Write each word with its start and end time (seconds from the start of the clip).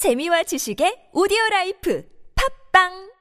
재미와 0.00 0.43
지식의 0.43 1.09
오디오 1.13 1.37
라이프 1.51 2.03
팝빵 2.73 3.11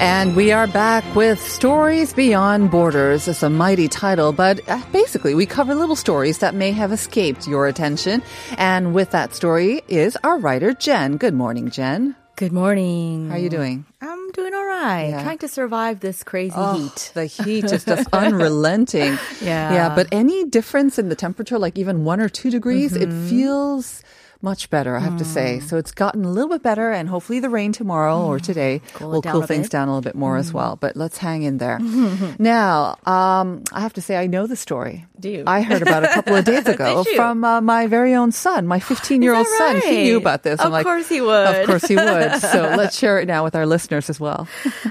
And 0.00 0.34
we 0.34 0.52
are 0.52 0.66
back 0.68 1.04
with 1.14 1.38
Stories 1.38 2.14
Beyond 2.14 2.70
Borders. 2.70 3.28
It's 3.28 3.42
a 3.42 3.50
mighty 3.50 3.88
title, 3.88 4.32
but 4.32 4.60
uh, 4.68 4.80
basically 4.92 5.34
we 5.34 5.44
cover 5.44 5.74
little 5.74 5.96
stories 5.96 6.38
that 6.38 6.54
may 6.54 6.70
have 6.72 6.92
escaped 6.92 7.46
your 7.46 7.66
attention. 7.66 8.22
And 8.56 8.94
with 8.94 9.10
that 9.10 9.34
story 9.34 9.82
is 9.88 10.16
our 10.24 10.38
writer, 10.38 10.72
Jen. 10.72 11.18
Good 11.18 11.34
morning, 11.34 11.68
Jen. 11.68 12.14
Good 12.38 12.52
morning. 12.52 13.28
How 13.30 13.34
are 13.34 13.38
you 13.38 13.48
doing? 13.50 13.84
I'm 14.00 14.30
doing 14.30 14.54
all 14.54 14.64
right. 14.64 15.08
Yeah. 15.08 15.22
Trying 15.24 15.38
to 15.38 15.48
survive 15.48 15.98
this 15.98 16.22
crazy 16.22 16.54
Oh, 16.56 16.74
heat. 16.78 17.10
The 17.14 17.26
heat 17.26 17.64
is 17.64 17.84
just 17.92 18.08
unrelenting. 18.12 19.18
Yeah. 19.42 19.72
Yeah, 19.74 19.94
but 19.94 20.06
any 20.12 20.44
difference 20.44 21.00
in 21.00 21.08
the 21.08 21.16
temperature, 21.16 21.58
like 21.58 21.76
even 21.76 22.04
one 22.04 22.20
or 22.20 22.28
two 22.28 22.50
degrees, 22.50 22.94
it 22.94 23.08
Mm-hmm. 23.08 23.28
feels 23.28 24.04
much 24.40 24.70
better, 24.70 24.96
I 24.96 25.00
have 25.00 25.16
to 25.18 25.24
Mm. 25.24 25.34
say. 25.34 25.60
So 25.60 25.76
it's 25.78 25.90
gotten 25.92 26.24
a 26.24 26.30
little 26.30 26.48
bit 26.50 26.62
better, 26.62 26.90
and 26.92 27.08
hopefully 27.08 27.40
the 27.40 27.48
rain 27.50 27.72
tomorrow 27.72 28.22
or 28.22 28.38
today 28.38 28.80
Mm. 28.84 28.92
Cool 28.94 29.10
will 29.10 29.22
cool 29.22 29.42
things 29.42 29.66
bit. 29.66 29.72
down 29.72 29.88
a 29.88 29.90
little 29.90 30.02
bit 30.02 30.14
more 30.14 30.36
Mm. 30.36 30.40
as 30.40 30.52
well. 30.52 30.76
But 30.80 30.96
let's 30.96 31.18
hang 31.18 31.42
in 31.42 31.58
there. 31.58 31.78
now, 32.38 32.96
um, 33.06 33.62
I 33.72 33.80
have 33.80 33.92
to 33.94 34.00
say, 34.00 34.16
I 34.16 34.26
know 34.28 34.46
the 34.46 34.56
story. 34.56 35.06
Do 35.18 35.28
you? 35.28 35.42
I 35.46 35.62
heard 35.62 35.82
about 35.82 36.04
it 36.04 36.10
a 36.10 36.14
couple 36.14 36.36
of 36.36 36.44
days 36.44 36.66
ago 36.74 37.02
from 37.16 37.44
uh, 37.44 37.60
my 37.60 37.86
very 37.88 38.14
own 38.14 38.30
son, 38.30 38.66
my 38.66 38.78
15 38.78 39.22
year 39.22 39.34
old 39.34 39.46
son. 39.58 39.80
He 39.80 40.04
knew 40.04 40.16
about 40.18 40.44
this. 40.44 40.60
Of 40.60 40.72
course 40.84 41.08
he 41.08 41.20
would. 41.20 41.56
Of 41.60 41.66
course 41.66 41.84
he 41.86 41.96
would. 41.96 42.32
So 42.48 42.74
let's 42.76 42.96
share 42.96 43.18
it 43.18 43.26
now 43.26 43.42
with 43.44 43.54
our 43.56 43.66
listeners 43.66 44.08
as 44.08 44.20
well. 44.20 44.46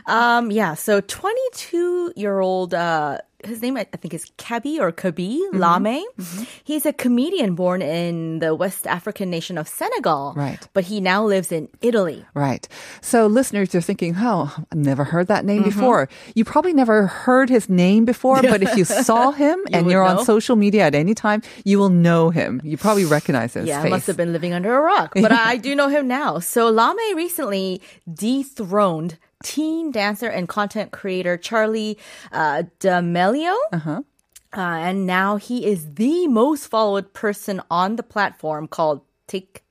Um, 0.06 0.52
yeah, 0.52 0.74
so 0.76 1.00
22 1.02 2.14
year 2.16 2.40
old, 2.40 2.74
uh, 2.74 3.20
his 3.44 3.62
name 3.62 3.78
I 3.78 3.84
think 3.84 4.14
is 4.14 4.26
Khaby 4.38 4.80
or 4.80 4.92
Khaby 4.92 5.38
Mm-hmm. 5.54 5.60
Lame. 5.86 6.04
He's 6.64 6.86
a 6.86 6.94
comedian 6.94 7.54
born 7.56 7.82
in 7.82 8.40
the 8.40 8.56
West 8.56 8.88
African 8.88 9.30
nation 9.30 9.58
of 9.58 9.68
Senegal. 9.68 10.34
Right. 10.36 10.60
But 10.74 10.86
he 10.86 11.00
now 11.00 11.24
lives 11.26 11.52
in 11.52 11.70
Italy. 11.82 12.26
Right. 12.34 12.68
So 13.02 13.28
listeners 13.28 13.74
are 13.76 13.82
thinking, 13.82 14.16
oh, 14.18 14.54
I've 14.72 14.78
never 14.78 15.04
heard 15.04 15.28
that 15.28 15.46
name 15.46 15.64
Mm-hmm. 15.64 15.70
before. 15.80 16.10
You 16.36 16.46
probably 16.46 16.74
never 16.74 17.08
heard 17.08 17.50
his 17.50 17.70
name 17.70 18.06
before, 18.06 18.42
but 18.42 18.64
if 18.64 18.76
you 18.76 18.86
saw 19.10 19.32
him 19.32 19.60
and 19.72 19.90
you're 19.90 20.04
know. 20.04 20.20
on 20.20 20.26
social 20.26 20.56
media 20.56 20.84
at 20.84 20.96
any 20.96 21.14
time, 21.14 21.42
you 21.64 21.78
will 21.80 21.90
know 21.90 22.30
him. 22.30 22.60
You 22.64 22.78
probably 22.78 23.06
recognize 23.20 23.54
his 23.54 23.68
Yeah, 23.68 23.82
face. 23.84 23.92
must 23.92 24.08
have 24.08 24.18
been 24.18 24.34
living 24.34 24.54
under 24.54 24.76
a 24.76 24.82
rock, 24.82 25.14
but 25.16 25.32
I 25.52 25.58
do 25.58 25.76
know 25.76 25.90
him 25.90 26.08
now. 26.08 26.40
So 26.40 26.70
Lame 26.70 27.16
recently 27.16 27.82
dethroned 28.32 29.18
teen 29.44 29.92
dancer 29.92 30.28
and 30.28 30.48
content 30.48 30.92
creator 30.92 31.38
Charlie 31.38 31.98
uh, 32.32 32.64
D'Amelio. 32.80 33.56
Uh-huh. 33.72 34.02
and 34.54 35.06
now 35.06 35.36
he 35.36 35.66
is 35.66 35.96
the 35.96 36.28
most 36.28 36.68
followed 36.68 37.14
person 37.14 37.62
on 37.70 37.96
the 37.96 38.04
platform 38.04 38.68
called 38.68 39.02
TikTok. 39.28 39.64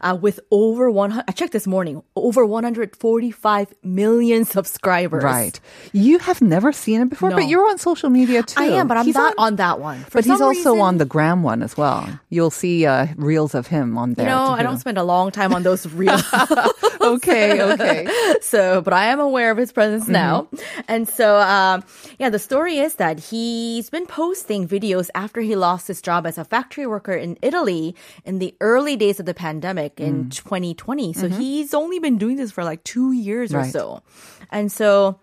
Uh, 0.00 0.16
with 0.20 0.40
over 0.50 0.90
100, 0.90 1.24
I 1.28 1.32
checked 1.32 1.52
this 1.52 1.66
morning, 1.66 2.02
over 2.16 2.44
145 2.46 3.74
million 3.82 4.44
subscribers. 4.44 5.24
Right. 5.24 5.58
You 5.92 6.18
have 6.18 6.40
never 6.40 6.72
seen 6.72 7.00
him 7.00 7.08
before, 7.08 7.30
No. 7.30 7.36
but 7.36 7.48
you're 7.48 7.68
on 7.68 7.78
social 7.78 8.10
media 8.10 8.42
too. 8.42 8.60
I 8.60 8.66
am, 8.66 8.88
but 8.88 8.96
I'm 8.96 9.06
He's 9.06 9.14
not 9.14 9.34
on, 9.38 9.56
that 9.56 9.80
one. 9.80 10.00
For 10.04 10.18
But 10.18 10.24
he's 10.24 10.40
also 10.40 10.70
reason- 10.70 10.80
on 10.80 10.98
the 10.98 11.04
gram 11.04 11.42
one 11.42 11.62
as 11.62 11.76
well. 11.76 12.08
You'll 12.30 12.50
see 12.50 12.86
uh, 12.86 13.06
reels 13.16 13.54
of 13.54 13.66
him 13.66 13.98
on 13.98 14.10
You 14.10 14.14
there. 14.16 14.26
know. 14.26 14.44
I 14.48 14.62
don't 14.62 14.78
spend 14.78 14.98
a 14.98 15.02
long 15.04 15.30
time 15.30 15.52
on 15.54 15.62
those 15.62 15.86
reels. 15.92 16.22
okay, 17.00 17.60
okay. 17.72 18.06
so, 18.40 18.80
but 18.80 18.92
I 18.92 19.06
am 19.06 19.20
aware 19.20 19.50
of 19.50 19.56
his 19.58 19.72
presence 19.72 20.04
Mm-hmm. 20.04 20.12
now. 20.12 20.48
And 20.86 21.08
so, 21.08 21.36
um, 21.38 21.82
yeah, 22.18 22.30
the 22.30 22.38
story 22.38 22.78
is 22.78 22.96
that 22.96 23.18
he's 23.18 23.90
been 23.90 24.06
posting 24.06 24.68
videos 24.68 25.08
after 25.14 25.40
he 25.40 25.56
lost 25.56 25.88
his 25.88 26.00
job 26.02 26.26
as 26.26 26.38
a 26.38 26.44
factory 26.44 26.86
worker 26.86 27.12
in 27.14 27.36
Italy 27.42 27.94
in 28.24 28.38
the 28.38 28.54
early 28.60 28.96
days 28.96 29.18
of 29.18 29.26
the 29.26 29.34
pandemic 29.34 29.47
in 29.56 30.24
Mm. 30.26 30.30
2020. 30.30 31.12
So 31.12 31.28
he's 31.28 31.74
only 31.74 31.98
been 31.98 32.18
doing 32.18 32.36
this 32.36 32.50
for 32.52 32.64
like 32.64 32.84
two 32.84 33.12
years 33.12 33.54
or 33.54 33.64
so. 33.64 34.02
And 34.50 34.70
so, 34.72 35.18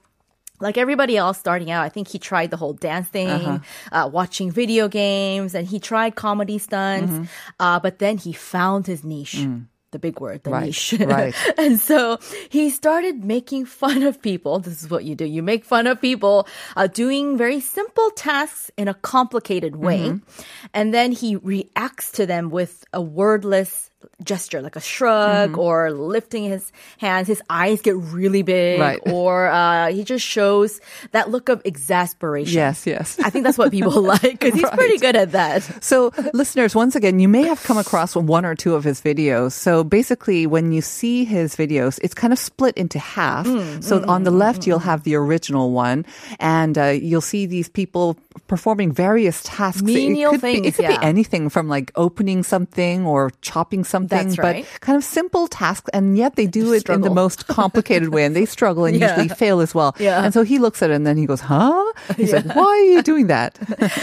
like 0.61 0.77
everybody 0.77 1.17
else 1.17 1.37
starting 1.37 1.69
out, 1.69 1.83
I 1.83 1.89
think 1.89 2.07
he 2.07 2.17
tried 2.19 2.49
the 2.49 2.57
whole 2.57 2.73
dance 2.73 3.07
thing, 3.09 3.27
Uh-huh. 3.29 3.59
uh 3.91 4.07
watching 4.07 4.51
video 4.51 4.87
games, 4.87 5.53
and 5.55 5.67
he 5.67 5.79
tried 5.79 6.15
comedy 6.15 6.57
stunts. 6.57 7.11
Mm-hmm. 7.11 7.23
Uh, 7.59 7.79
but 7.79 7.99
then 7.99 8.17
he 8.17 8.31
found 8.33 8.87
his 8.87 9.03
niche. 9.03 9.45
The 9.91 9.99
big 9.99 10.19
word, 10.19 10.43
the 10.43 10.49
Mm. 10.49 10.53
Right, 10.53 10.65
niche. 10.65 10.93
right. 11.07 11.33
and 11.57 11.79
so 11.79 12.19
he 12.49 12.69
started 12.69 13.23
making 13.23 13.63
fun 13.65 14.03
of 14.03 14.19
people. 14.21 14.59
This 14.59 14.83
is 14.83 14.89
what 14.89 15.03
you 15.07 15.15
do. 15.15 15.23
You 15.23 15.41
make 15.43 15.63
fun 15.63 15.87
of 15.87 16.01
people 16.01 16.47
uh, 16.75 16.87
doing 16.87 17.37
very 17.37 17.61
simple 17.61 18.11
tasks 18.11 18.71
in 18.75 18.87
a 18.89 18.93
complicated 18.93 19.75
way. 19.79 19.99
Mm-hmm. 20.19 20.41
And 20.73 20.93
then 20.93 21.13
he 21.15 21.37
reacts 21.37 22.11
to 22.19 22.25
them 22.25 22.49
with 22.51 22.83
a 22.91 22.99
wordless 23.01 23.89
gesture, 24.23 24.61
like 24.61 24.75
a 24.75 24.81
shrug 24.81 25.51
Mm-hmm. 25.51 25.59
or 25.59 25.91
lifting 25.91 26.43
his 26.43 26.71
hands. 26.97 27.27
His 27.27 27.41
eyes 27.49 27.81
get 27.81 27.95
really 27.95 28.41
big 28.41 28.79
Right. 28.79 28.99
or 29.11 29.47
uh, 29.47 29.91
he 29.91 30.03
just 30.03 30.25
shows 30.25 30.79
that 31.11 31.29
look 31.29 31.49
of 31.49 31.61
exasperation. 31.65 32.53
Yes, 32.53 32.85
yes. 32.85 33.19
I 33.19 33.29
think 33.29 33.43
that's 33.45 33.57
what 33.57 33.71
people 33.71 34.01
like 34.01 34.21
because 34.39 34.53
he's 34.53 34.69
pretty 34.69 34.97
good 34.97 35.15
at 35.15 35.31
that. 35.31 35.63
So, 35.83 36.11
listeners, 36.33 36.75
once 36.75 36.95
again, 36.95 37.19
you 37.19 37.27
may 37.27 37.43
have 37.43 37.61
come 37.63 37.77
across 37.77 38.15
one 38.15 38.45
or 38.45 38.55
two 38.55 38.75
of 38.75 38.83
his 38.83 39.01
videos. 39.01 39.53
So, 39.53 39.83
basically, 39.83 40.47
when 40.47 40.71
you 40.71 40.81
see 40.81 41.25
his 41.25 41.55
videos, 41.55 41.99
it's 42.03 42.13
kind 42.13 42.33
of 42.33 42.39
split 42.39 42.75
into 42.77 42.99
half. 42.99 43.45
Mm, 43.45 43.83
so, 43.83 44.03
on 44.07 44.23
the 44.23 44.31
left, 44.31 44.65
you'll 44.67 44.79
have 44.79 45.03
the 45.03 45.15
original 45.15 45.71
one, 45.71 46.05
and 46.39 46.77
uh, 46.77 46.85
you'll 46.87 47.21
see 47.21 47.45
these 47.45 47.69
people 47.69 48.17
performing 48.47 48.91
various 48.91 49.41
tasks. 49.43 49.81
Menial 49.81 50.31
it 50.33 50.41
could 50.41 50.41
be, 50.41 50.67
it 50.67 50.75
could 50.75 50.83
yeah. 50.83 50.97
be 50.99 51.05
anything 51.05 51.49
from 51.49 51.67
like 51.67 51.91
opening 51.95 52.43
something 52.43 53.05
or 53.05 53.31
chopping 53.41 53.83
something, 53.83 54.27
That's 54.29 54.35
but 54.35 54.43
right. 54.43 54.67
kind 54.81 54.95
of 54.97 55.03
simple 55.03 55.47
tasks, 55.47 55.89
and 55.93 56.17
yet 56.17 56.35
they 56.35 56.45
do 56.47 56.73
it 56.73 56.87
in 56.89 57.01
the 57.01 57.09
most 57.09 57.47
complicated 57.47 58.09
way, 58.09 58.25
and 58.25 58.35
they 58.35 58.45
struggle 58.45 58.85
and 58.85 58.95
Yeah. 58.99 59.09
usually 59.17 59.29
fail 59.29 59.59
as 59.61 59.73
well. 59.73 59.95
Yeah. 59.99 60.23
And 60.23 60.33
so 60.33 60.43
he 60.43 60.59
looks 60.59 60.81
at 60.81 60.89
it 60.89 60.95
and 60.95 61.05
then 61.07 61.17
he 61.17 61.25
goes, 61.25 61.41
"Huh?" 61.41 61.83
He's 62.17 62.33
like, 62.33 62.45
"Why 62.55 62.63
are 62.63 62.85
you 62.95 63.01
doing 63.01 63.27
that?" 63.27 63.57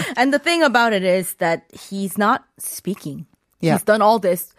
And 0.16 0.32
the 0.32 0.38
thing 0.38 0.62
about 0.62 0.92
it 0.92 1.02
is 1.04 1.34
that 1.34 1.64
he's 1.72 2.16
not 2.18 2.44
speaking. 2.58 3.26
Yeah. 3.60 3.74
He's 3.74 3.84
done 3.84 4.02
all 4.02 4.18
this 4.18 4.54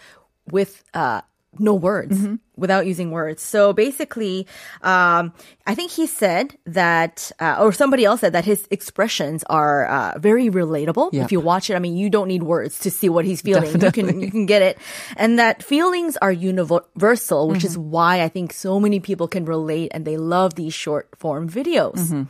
with 0.52 0.84
uh, 0.94 1.22
no 1.60 1.74
words, 1.74 2.18
Mm-hmm. 2.18 2.36
Without 2.56 2.86
using 2.86 3.10
words. 3.12 3.42
So 3.42 3.74
basically, 3.74 4.46
um, 4.82 5.34
I 5.66 5.76
think 5.76 5.92
he 5.92 6.06
said 6.06 6.56
that, 6.66 7.32
uh, 7.40 7.58
or 7.60 7.72
somebody 7.72 8.06
else 8.06 8.22
said 8.22 8.34
that 8.34 8.46
his 8.46 8.68
expressions 8.70 9.44
are 9.50 9.86
uh, 9.86 10.20
very 10.20 10.50
relatable. 10.50 11.10
If 11.26 11.32
you 11.32 11.40
watch 11.40 11.70
it, 11.70 11.76
I 11.76 11.80
mean, 11.80 11.98
you 11.98 12.10
don't 12.10 12.28
need 12.28 12.44
words 12.44 12.80
to 12.80 12.92
see 12.92 13.10
what 13.10 13.26
he's 13.26 13.42
feeling. 13.42 13.82
You 13.82 13.92
can 13.92 14.22
you 14.22 14.30
can 14.32 14.46
get 14.46 14.62
it, 14.62 14.78
and 15.18 15.40
that 15.40 15.64
feelings 15.64 16.18
are 16.18 16.32
universal, 16.32 17.48
which 17.48 17.64
is 17.66 17.78
why 17.78 18.22
I 18.22 18.30
think 18.30 18.54
so 18.54 18.80
many 18.80 19.00
people 19.00 19.28
can 19.28 19.46
relate 19.46 19.92
and 19.94 20.06
they 20.06 20.18
love 20.18 20.54
these 20.56 20.74
short 20.74 21.10
form 21.18 21.50
videos. 21.50 22.28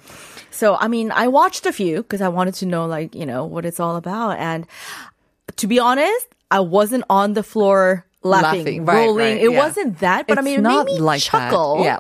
So, 0.52 0.76
I 0.80 0.88
mean, 0.88 1.12
I 1.12 1.28
watched 1.28 1.66
a 1.66 1.74
few 1.74 2.04
because 2.04 2.22
I 2.22 2.30
wanted 2.30 2.54
to 2.56 2.66
know, 2.66 2.86
like, 2.86 3.16
you 3.16 3.26
know, 3.26 3.46
what 3.46 3.66
it's 3.66 3.80
all 3.80 3.96
about. 3.98 4.38
And 4.40 4.68
to 5.58 5.68
be 5.68 5.80
honest, 5.80 6.28
I 6.52 6.60
wasn't 6.62 7.04
on 7.10 7.34
the 7.34 7.44
floor 7.44 8.06
laughing, 8.24 8.60
Laughing, 8.60 8.86
right, 8.86 8.96
rolling. 9.06 9.18
right, 9.36 9.42
it 9.44 9.52
yeah. 9.52 9.58
wasn't 9.58 10.00
that, 10.00 10.28
but 10.28 10.38
I 10.38 10.42
mean, 10.42 10.60
it 10.60 10.62
not 10.62 10.86
made 10.88 10.96
me 10.96 11.00
like 11.00 11.22
that. 11.24 11.50
chuckle. 11.50 11.82
Yeah. 11.84 12.00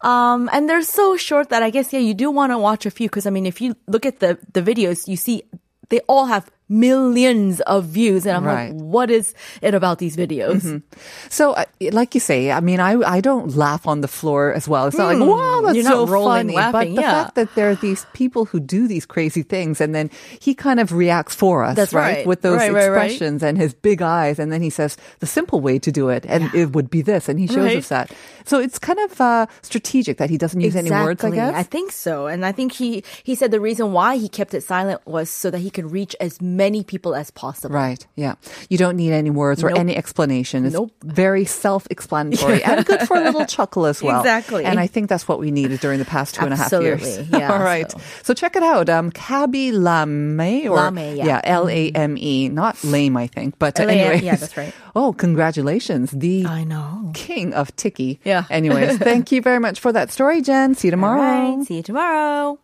Um, 0.00 0.50
and 0.52 0.68
they're 0.68 0.82
so 0.82 1.16
short 1.16 1.50
that 1.50 1.62
I 1.62 1.70
guess, 1.70 1.92
yeah, 1.92 2.00
you 2.00 2.14
do 2.14 2.30
want 2.30 2.50
to 2.52 2.58
watch 2.58 2.86
a 2.86 2.90
few 2.90 3.08
because 3.08 3.26
I 3.26 3.30
mean, 3.30 3.46
if 3.46 3.60
you 3.60 3.76
look 3.86 4.04
at 4.04 4.18
the, 4.18 4.38
the 4.52 4.60
videos, 4.62 5.06
you 5.06 5.16
see 5.16 5.42
they 5.90 6.00
all 6.08 6.26
have 6.26 6.50
millions 6.72 7.60
of 7.68 7.84
views. 7.84 8.26
And 8.26 8.36
I'm 8.36 8.44
Right. 8.44 8.72
like, 8.72 8.80
what 8.80 9.10
is 9.10 9.34
it 9.60 9.74
about 9.74 9.98
these 9.98 10.16
videos? 10.16 10.82
So, 11.28 11.52
uh, 11.52 11.64
like 11.92 12.14
you 12.14 12.20
say, 12.20 12.50
I 12.50 12.60
mean, 12.60 12.80
I 12.80 12.92
I 13.16 13.20
don't 13.20 13.54
laugh 13.56 13.86
on 13.86 14.00
the 14.00 14.08
floor 14.08 14.52
as 14.52 14.66
well. 14.68 14.86
It's 14.88 14.96
not 14.98 15.14
like 15.14 15.20
wow, 15.20 15.60
that's. 15.62 15.76
You're 15.76 15.84
so 15.84 16.06
rolling 16.06 16.48
funny. 16.48 16.56
laughing, 16.56 16.94
but 16.94 16.96
the 16.96 17.02
yeah. 17.06 17.14
fact 17.24 17.34
that 17.36 17.48
there 17.54 17.68
are 17.70 17.76
these 17.78 18.06
people 18.12 18.44
who 18.50 18.58
do 18.60 18.88
these 18.88 19.06
crazy 19.06 19.42
things, 19.42 19.80
and 19.80 19.94
then 19.94 20.10
he 20.40 20.54
kind 20.54 20.80
of 20.80 20.92
reacts 20.92 21.34
for 21.34 21.62
us, 21.64 21.76
That's 21.76 21.92
right. 21.94 22.26
with 22.26 22.40
those 22.42 22.58
Right, 22.58 22.72
right, 22.72 22.88
right. 22.88 23.04
expressions 23.10 23.42
and 23.42 23.58
his 23.58 23.72
big 23.74 24.00
eyes, 24.02 24.38
and 24.38 24.50
then 24.52 24.62
he 24.62 24.70
says 24.70 24.96
the 25.20 25.26
simple 25.26 25.60
way 25.60 25.78
to 25.78 25.90
do 25.92 26.08
it, 26.08 26.24
and 26.28 26.48
it 26.54 26.72
would 26.74 26.88
be 26.90 27.02
this, 27.02 27.28
and 27.28 27.38
he 27.38 27.46
shows 27.46 27.68
Right. 27.72 27.78
us 27.82 27.88
that. 27.88 28.10
So 28.44 28.58
it's 28.60 28.78
kind 28.78 28.98
of 29.06 29.20
uh, 29.20 29.46
strategic 29.62 30.18
that 30.18 30.30
he 30.30 30.38
doesn't 30.38 30.60
use 30.60 30.76
any 30.76 30.90
words. 30.90 31.22
I 31.24 31.28
Exactly. 31.28 31.62
guess. 31.62 31.66
think 31.70 31.88
so. 31.92 32.26
And 32.26 32.44
I 32.44 32.52
think 32.52 32.72
he, 32.72 33.02
he 33.22 33.34
said 33.34 33.50
the 33.50 33.60
reason 33.60 33.92
why 33.92 34.16
he 34.16 34.28
kept 34.28 34.52
it 34.54 34.62
silent 34.62 35.00
was 35.06 35.30
so 35.30 35.50
that 35.50 35.58
he 35.60 35.70
could 35.70 35.90
reach 35.92 36.14
as 36.20 36.40
many 36.40 36.61
people 36.84 37.14
as 37.14 37.30
possible. 37.30 37.74
Right. 37.74 38.06
Yeah. 38.16 38.34
You 38.68 38.78
don't 38.78 38.96
need 38.96 39.12
any 39.12 39.30
words 39.30 39.62
or 39.64 39.70
any 39.70 39.96
explanation. 39.96 40.64
It's 40.64 40.74
Nope. 40.74 40.92
very 41.02 41.44
self-explanatory 41.44 42.62
and 42.62 42.84
good 42.86 43.02
for 43.08 43.16
a 43.16 43.20
little 43.24 43.44
chuckle 43.46 43.86
as 43.86 44.02
well. 44.02 44.20
Exactly. 44.20 44.64
And 44.64 44.78
I 44.78 44.86
think 44.86 45.08
that's 45.08 45.26
what 45.26 45.38
we 45.40 45.50
needed 45.50 45.80
during 45.80 45.98
the 45.98 46.04
past 46.04 46.34
two 46.34 46.44
and 46.44 46.52
a 46.54 46.56
half 46.56 46.70
years. 46.72 47.02
Absolutely. 47.02 47.38
Yeah, 47.40 47.52
All 47.52 47.58
right. 47.58 47.90
so- 47.90 47.98
So. 48.22 48.34
check 48.34 48.56
it 48.56 48.62
out. 48.62 48.88
Um, 48.88 49.10
Khaby 49.10 49.72
Lame 49.72 50.68
or 50.68 50.76
Lame, 50.90 51.16
yeah. 51.16 51.40
L 51.44 51.68
A 51.68 51.90
M 51.90 52.16
E, 52.18 52.48
not 52.48 52.82
lame, 52.84 53.16
I 53.16 53.26
think, 53.26 53.58
but 53.58 53.78
L 53.80 53.88
A 53.88 53.92
M, 53.92 53.98
anyway. 53.98 54.24
yeah, 54.26 54.36
that's 54.36 54.56
right. 54.56 54.72
Oh, 54.94 55.14
congratulations. 55.14 56.10
The 56.10 56.44
I 56.46 56.64
know. 56.64 57.10
king 57.14 57.54
of 57.54 57.74
Tiki. 57.76 58.20
Yeah. 58.24 58.44
Anyways, 58.50 58.98
thank 58.98 59.32
you 59.32 59.40
very 59.40 59.58
much 59.58 59.80
for 59.80 59.90
that 59.92 60.10
story, 60.12 60.42
Jen. 60.42 60.74
See 60.74 60.88
you 60.88 60.92
tomorrow. 60.92 61.20
All 61.22 61.56
right. 61.56 61.66
See 61.66 61.76
you 61.76 61.82
tomorrow. 61.82 62.58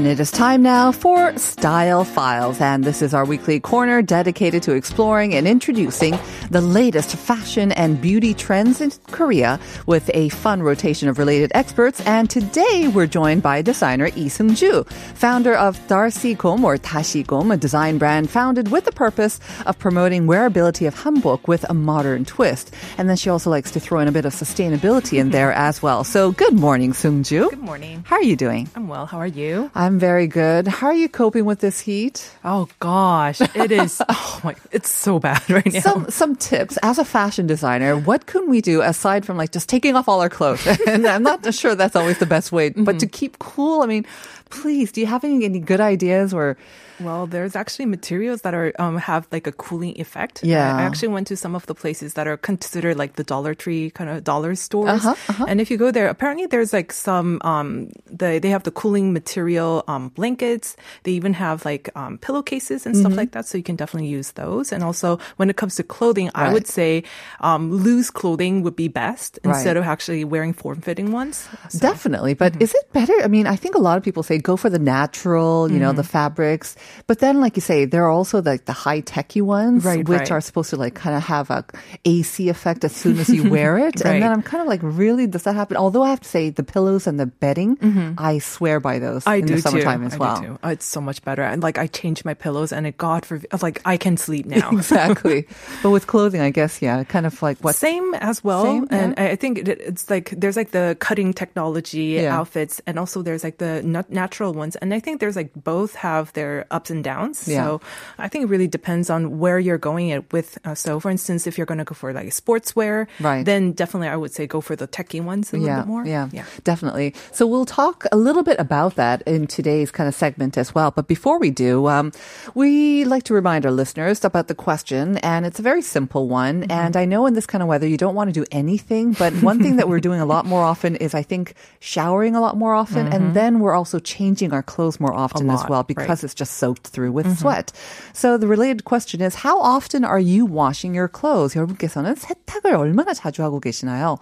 And 0.00 0.08
it 0.08 0.18
is 0.18 0.30
time 0.30 0.62
now 0.62 0.92
for 0.92 1.36
Style 1.36 2.04
Files. 2.04 2.58
And 2.58 2.84
this 2.84 3.02
is 3.02 3.12
our 3.12 3.26
weekly 3.26 3.60
corner 3.60 4.00
dedicated 4.00 4.62
to 4.62 4.72
exploring 4.72 5.34
and 5.34 5.46
introducing 5.46 6.18
the 6.50 6.62
latest 6.62 7.14
fashion 7.14 7.70
and 7.72 8.00
beauty 8.00 8.32
trends 8.32 8.80
in 8.80 8.92
Korea 9.08 9.60
with 9.84 10.10
a 10.14 10.30
fun 10.30 10.62
rotation 10.62 11.10
of 11.10 11.18
related 11.18 11.52
experts. 11.54 12.00
And 12.06 12.30
today 12.30 12.88
we're 12.88 13.06
joined 13.06 13.42
by 13.42 13.60
designer 13.60 14.06
Lee 14.16 14.30
Seung-ju, 14.30 14.84
founder 14.84 15.54
of 15.54 15.78
Darcy.com 15.86 16.64
or 16.64 16.78
Tashi.com, 16.78 17.50
a 17.50 17.58
design 17.58 17.98
brand 17.98 18.30
founded 18.30 18.70
with 18.70 18.86
the 18.86 18.92
purpose 18.92 19.38
of 19.66 19.78
promoting 19.78 20.26
wearability 20.26 20.88
of 20.88 20.94
hanbok 20.94 21.46
with 21.46 21.68
a 21.68 21.74
modern 21.74 22.24
twist. 22.24 22.74
And 22.96 23.06
then 23.06 23.18
she 23.18 23.28
also 23.28 23.50
likes 23.50 23.70
to 23.72 23.80
throw 23.80 24.00
in 24.00 24.08
a 24.08 24.12
bit 24.12 24.24
of 24.24 24.32
sustainability 24.32 25.18
in 25.18 25.28
there 25.28 25.52
as 25.52 25.82
well. 25.82 26.04
So 26.04 26.32
good 26.32 26.54
morning, 26.54 26.92
Seung-ju. 26.92 27.50
Good 27.50 27.58
morning. 27.58 28.02
How 28.06 28.16
are 28.16 28.22
you 28.22 28.36
doing? 28.36 28.70
I'm 28.74 28.88
well. 28.88 29.04
How 29.04 29.18
are 29.18 29.26
you? 29.26 29.70
I'm 29.74 29.89
very 29.98 30.26
good. 30.26 30.68
How 30.68 30.88
are 30.88 30.94
you 30.94 31.08
coping 31.08 31.44
with 31.44 31.60
this 31.60 31.80
heat? 31.80 32.30
Oh 32.44 32.68
gosh, 32.78 33.40
it 33.40 33.72
is. 33.72 34.00
oh 34.08 34.40
my, 34.44 34.54
it's 34.72 34.90
so 34.90 35.18
bad 35.18 35.48
right 35.50 35.72
now. 35.72 35.80
Some 35.80 36.10
some 36.10 36.36
tips 36.36 36.78
as 36.82 36.98
a 36.98 37.04
fashion 37.04 37.46
designer. 37.46 37.96
What 37.96 38.26
can 38.26 38.48
we 38.50 38.60
do 38.60 38.82
aside 38.82 39.24
from 39.24 39.36
like 39.36 39.52
just 39.52 39.68
taking 39.68 39.96
off 39.96 40.08
all 40.08 40.20
our 40.20 40.28
clothes? 40.28 40.66
and 40.86 41.06
I'm 41.06 41.22
not 41.22 41.52
sure 41.54 41.74
that's 41.74 41.96
always 41.96 42.18
the 42.18 42.26
best 42.26 42.52
way, 42.52 42.70
but 42.70 42.76
mm-hmm. 42.76 42.98
to 42.98 43.06
keep 43.06 43.38
cool. 43.38 43.82
I 43.82 43.86
mean, 43.86 44.06
please, 44.50 44.92
do 44.92 45.00
you 45.00 45.06
have 45.06 45.24
any 45.24 45.44
any 45.44 45.60
good 45.60 45.80
ideas 45.80 46.34
or? 46.34 46.56
well, 47.00 47.24
there's 47.26 47.56
actually 47.56 47.86
materials 47.86 48.42
that 48.42 48.52
are 48.52 48.74
um, 48.78 48.98
have 49.00 49.24
like 49.32 49.46
a 49.48 49.52
cooling 49.56 49.96
effect. 49.98 50.44
Yeah. 50.44 50.76
I, 50.76 50.80
I 50.80 50.82
actually 50.84 51.08
went 51.08 51.28
to 51.28 51.36
some 51.36 51.54
of 51.56 51.64
the 51.64 51.72
places 51.74 52.12
that 52.12 52.28
are 52.28 52.36
considered 52.36 52.98
like 53.00 53.16
the 53.16 53.24
Dollar 53.24 53.54
Tree 53.56 53.88
kind 53.88 54.10
of 54.12 54.22
dollar 54.22 54.52
stores, 54.54 55.00
Uh-huh, 55.00 55.16
uh-huh. 55.32 55.46
and 55.48 55.62
if 55.62 55.70
you 55.72 55.78
go 55.80 55.90
there, 55.90 56.08
apparently 56.12 56.44
there's 56.44 56.74
like 56.76 56.92
some 56.92 57.40
um, 57.40 57.88
the 58.04 58.36
they 58.36 58.50
have 58.52 58.64
the 58.68 58.70
cooling 58.70 59.14
material 59.16 59.80
um, 59.88 60.12
blankets. 60.12 60.76
They 61.08 61.12
even 61.16 61.32
have 61.40 61.64
like 61.64 61.88
um, 61.96 62.18
pillowcases 62.20 62.84
and 62.84 62.92
Mm-hmm. 62.92 63.00
stuff 63.00 63.16
like 63.16 63.32
that, 63.32 63.46
so 63.48 63.56
you 63.56 63.64
can 63.64 63.76
definitely 63.80 64.12
use 64.12 64.32
those. 64.36 64.68
And 64.70 64.84
also, 64.84 65.16
when 65.40 65.48
it 65.48 65.56
comes 65.56 65.76
to 65.80 65.82
clothing, 65.82 66.28
I 66.36 66.52
would 66.52 66.66
say 66.68 67.04
um, 67.40 67.72
loose 67.72 68.10
clothing 68.12 68.60
would 68.60 68.76
be 68.76 68.88
best 68.92 69.38
Right. 69.40 69.56
instead 69.56 69.76
of 69.80 69.84
actually 69.88 70.24
wearing 70.28 70.52
form-fitting 70.52 71.12
ones. 71.16 71.48
So- 71.72 71.80
Definitely, 71.80 72.34
but 72.36 72.52
Mm-hmm. 72.52 72.62
is 72.68 72.74
it 72.76 72.92
better? 72.92 73.16
I 73.24 73.28
mean, 73.32 73.46
I 73.48 73.56
think 73.56 73.72
a 73.72 73.80
lot 73.80 73.96
of 73.96 74.04
people 74.04 74.20
say 74.22 74.36
go 74.40 74.56
for 74.56 74.70
the 74.70 74.78
natural, 74.78 75.70
you 75.70 75.78
know, 75.78 75.92
the 75.92 76.02
Mm-hmm. 76.02 76.10
fabrics. 76.10 76.76
But 77.06 77.18
then, 77.20 77.40
like 77.40 77.56
you 77.56 77.62
say, 77.62 77.84
there 77.84 78.04
are 78.04 78.10
also 78.10 78.40
like 78.42 78.64
the 78.64 78.72
high 78.72 79.00
techy 79.00 79.40
ones, 79.40 79.84
Right, 79.84 80.06
which 80.08 80.18
right. 80.20 80.30
are 80.32 80.40
supposed 80.40 80.70
to 80.70 80.76
like 80.76 80.94
kind 80.94 81.14
of 81.16 81.22
have 81.22 81.50
a 81.50 81.64
AC 82.04 82.48
effect 82.48 82.84
as 82.84 82.94
soon 82.94 83.18
as 83.18 83.28
you 83.28 83.50
wear 83.50 83.78
it. 83.86 84.00
And 84.00 84.22
then 84.22 84.32
I'm 84.32 84.42
kind 84.42 84.60
of 84.62 84.68
like, 84.68 84.80
really, 84.82 85.26
does 85.26 85.42
that 85.44 85.54
happen? 85.54 85.76
Although 85.76 86.02
I 86.02 86.10
have 86.10 86.20
to 86.20 86.28
say, 86.28 86.50
the 86.50 86.62
pillows 86.62 87.06
and 87.06 87.18
the 87.20 87.26
bedding, 87.26 87.76
I 88.18 88.38
swear 88.38 88.80
by 88.80 88.98
those 88.98 89.24
Mm-hmm. 89.24 89.28
I 89.30 89.36
in 89.36 89.46
do 89.46 89.54
the 89.56 89.62
summertime 89.62 90.00
too. 90.00 90.06
as 90.06 90.14
I 90.14 90.18
well. 90.18 90.40
do 90.40 90.46
too. 90.46 90.58
It's 90.64 90.84
so 90.86 91.00
much 91.00 91.22
better. 91.22 91.42
And 91.42 91.62
like 91.62 91.78
I 91.78 91.86
change 91.86 92.24
my 92.24 92.34
pillows, 92.34 92.72
and 92.72 92.86
it 92.86 92.96
God 92.96 93.26
for 93.26 93.40
like 93.60 93.80
I 93.84 93.96
can 93.96 94.16
sleep 94.16 94.46
now. 94.50 94.70
exactly. 94.72 95.46
But 95.82 95.90
with 95.90 96.06
clothing, 96.06 96.40
I 96.40 96.50
guess, 96.50 96.80
yeah, 96.82 97.04
kind 97.04 97.26
of 97.26 97.40
like 97.42 97.58
what 97.60 97.74
Same 97.76 98.14
as 98.14 98.42
well, 98.44 98.64
Same, 98.64 98.86
and 98.90 99.14
yeah. 99.16 99.32
I 99.32 99.36
think 99.36 99.58
it, 99.58 99.68
it's 99.68 100.08
like 100.10 100.30
there's 100.36 100.56
like 100.56 100.70
the 100.72 100.96
cutting 101.00 101.32
technology 101.32 102.20
Yeah. 102.20 102.38
outfits, 102.38 102.80
and 102.86 102.98
also 102.98 103.22
there's 103.22 103.44
like 103.44 103.58
the 103.58 103.82
nat- 103.82 104.10
natural 104.30 104.54
ones, 104.54 104.76
and 104.76 104.94
I 104.94 105.00
think 105.00 105.18
there's 105.18 105.34
like 105.34 105.50
both 105.54 105.94
have 105.96 106.32
their 106.34 106.64
ups 106.70 106.90
and 106.90 107.02
downs. 107.02 107.48
Yeah. 107.48 107.64
So 107.64 107.80
I 108.18 108.28
think 108.28 108.44
it 108.44 108.48
really 108.48 108.68
depends 108.68 109.10
on 109.10 109.38
where 109.42 109.58
you're 109.58 109.78
going 109.78 110.10
it 110.10 110.32
with. 110.32 110.56
Uh, 110.64 110.74
so 110.74 111.00
for 111.00 111.10
instance, 111.10 111.46
if 111.50 111.58
you're 111.58 111.66
going 111.66 111.82
to 111.82 111.84
go 111.84 111.94
for 111.94 112.12
like 112.12 112.28
sportswear, 112.30 113.06
Right. 113.18 113.44
then 113.44 113.72
definitely 113.72 114.06
I 114.06 114.14
would 114.16 114.32
say 114.32 114.46
go 114.46 114.60
for 114.60 114.76
the 114.76 114.86
techie 114.86 115.22
ones 115.22 115.52
a 115.52 115.56
little 115.56 115.66
yeah, 115.66 115.80
bit 115.82 115.88
more. 115.88 116.06
Yeah, 116.06 116.28
yeah. 116.32 116.44
definitely. 116.62 117.14
So 117.32 117.42
we'll 117.46 117.66
talk 117.66 118.06
a 118.12 118.16
little 118.16 118.44
bit 118.44 118.58
about 118.60 118.94
that 118.94 119.22
in 119.26 119.46
today's 119.50 119.90
kind 119.90 120.06
of 120.06 120.14
segment 120.14 120.56
as 120.56 120.74
well. 120.74 120.90
But 120.94 121.08
before 121.08 121.38
we 121.42 121.50
do, 121.50 121.88
um, 121.88 122.12
we 122.54 123.04
like 123.04 123.24
to 123.24 123.34
remind 123.34 123.66
our 123.66 123.72
listeners 123.74 124.24
about 124.24 124.46
the 124.46 124.54
question, 124.54 125.18
and 125.26 125.44
it's 125.44 125.58
a 125.58 125.66
very 125.66 125.82
simple 125.82 126.28
one. 126.30 126.62
Mm-hmm. 126.62 126.70
And 126.70 126.94
I 126.96 127.04
know 127.04 127.26
in 127.26 127.34
this 127.34 127.46
kind 127.50 127.62
of 127.62 127.68
weather 127.68 127.88
you 127.88 127.98
don't 127.98 128.14
want 128.14 128.28
to 128.30 128.36
do 128.40 128.46
anything, 128.52 129.12
but 129.18 129.32
one 129.42 129.58
thing 129.58 129.76
that 129.76 129.88
we're 129.90 130.04
doing 130.08 130.20
a 130.20 130.26
lot 130.34 130.46
more 130.46 130.62
often 130.62 130.94
is 130.96 131.14
I 131.14 131.24
think 131.26 131.54
showering 131.80 132.36
a 132.36 132.40
lot 132.40 132.54
more 132.56 132.74
often, 132.74 133.10
and 133.10 133.34
then 133.34 133.58
we're 133.58 133.74
also 133.74 133.98
changing 133.98 134.19
our 134.53 134.63
clothes 134.63 134.99
more 134.99 135.13
often 135.13 135.49
as 135.49 135.61
Mm-hmm. 135.61 135.63
lot, 135.63 135.69
well 135.69 135.79
right. 135.79 135.87
Mm-hmm. 135.87 136.01
because 136.01 136.23
it's 136.23 136.33
just 136.33 136.57
soaked 136.57 136.87
through 136.87 137.11
with 137.11 137.37
sweat. 137.37 137.71
So 138.13 138.37
the 138.37 138.47
related 138.47 138.83
question 138.85 139.21
is, 139.21 139.35
how 139.35 139.59
often 139.61 140.03
are 140.03 140.19
you 140.19 140.45
washing 140.45 140.93
your 140.95 141.07
clothes? 141.07 141.53
여러분께서는 141.55 142.15
세탁을 142.15 142.73
얼마나 142.75 143.13
자주 143.13 143.41
하고 143.43 143.59
계시나요? 143.59 144.19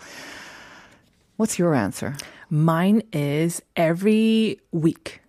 What's 1.38 1.58
your 1.58 1.74
answer? 1.76 2.16
Mine 2.50 3.02
is 3.12 3.62
every 3.76 4.60
week, 4.72 5.22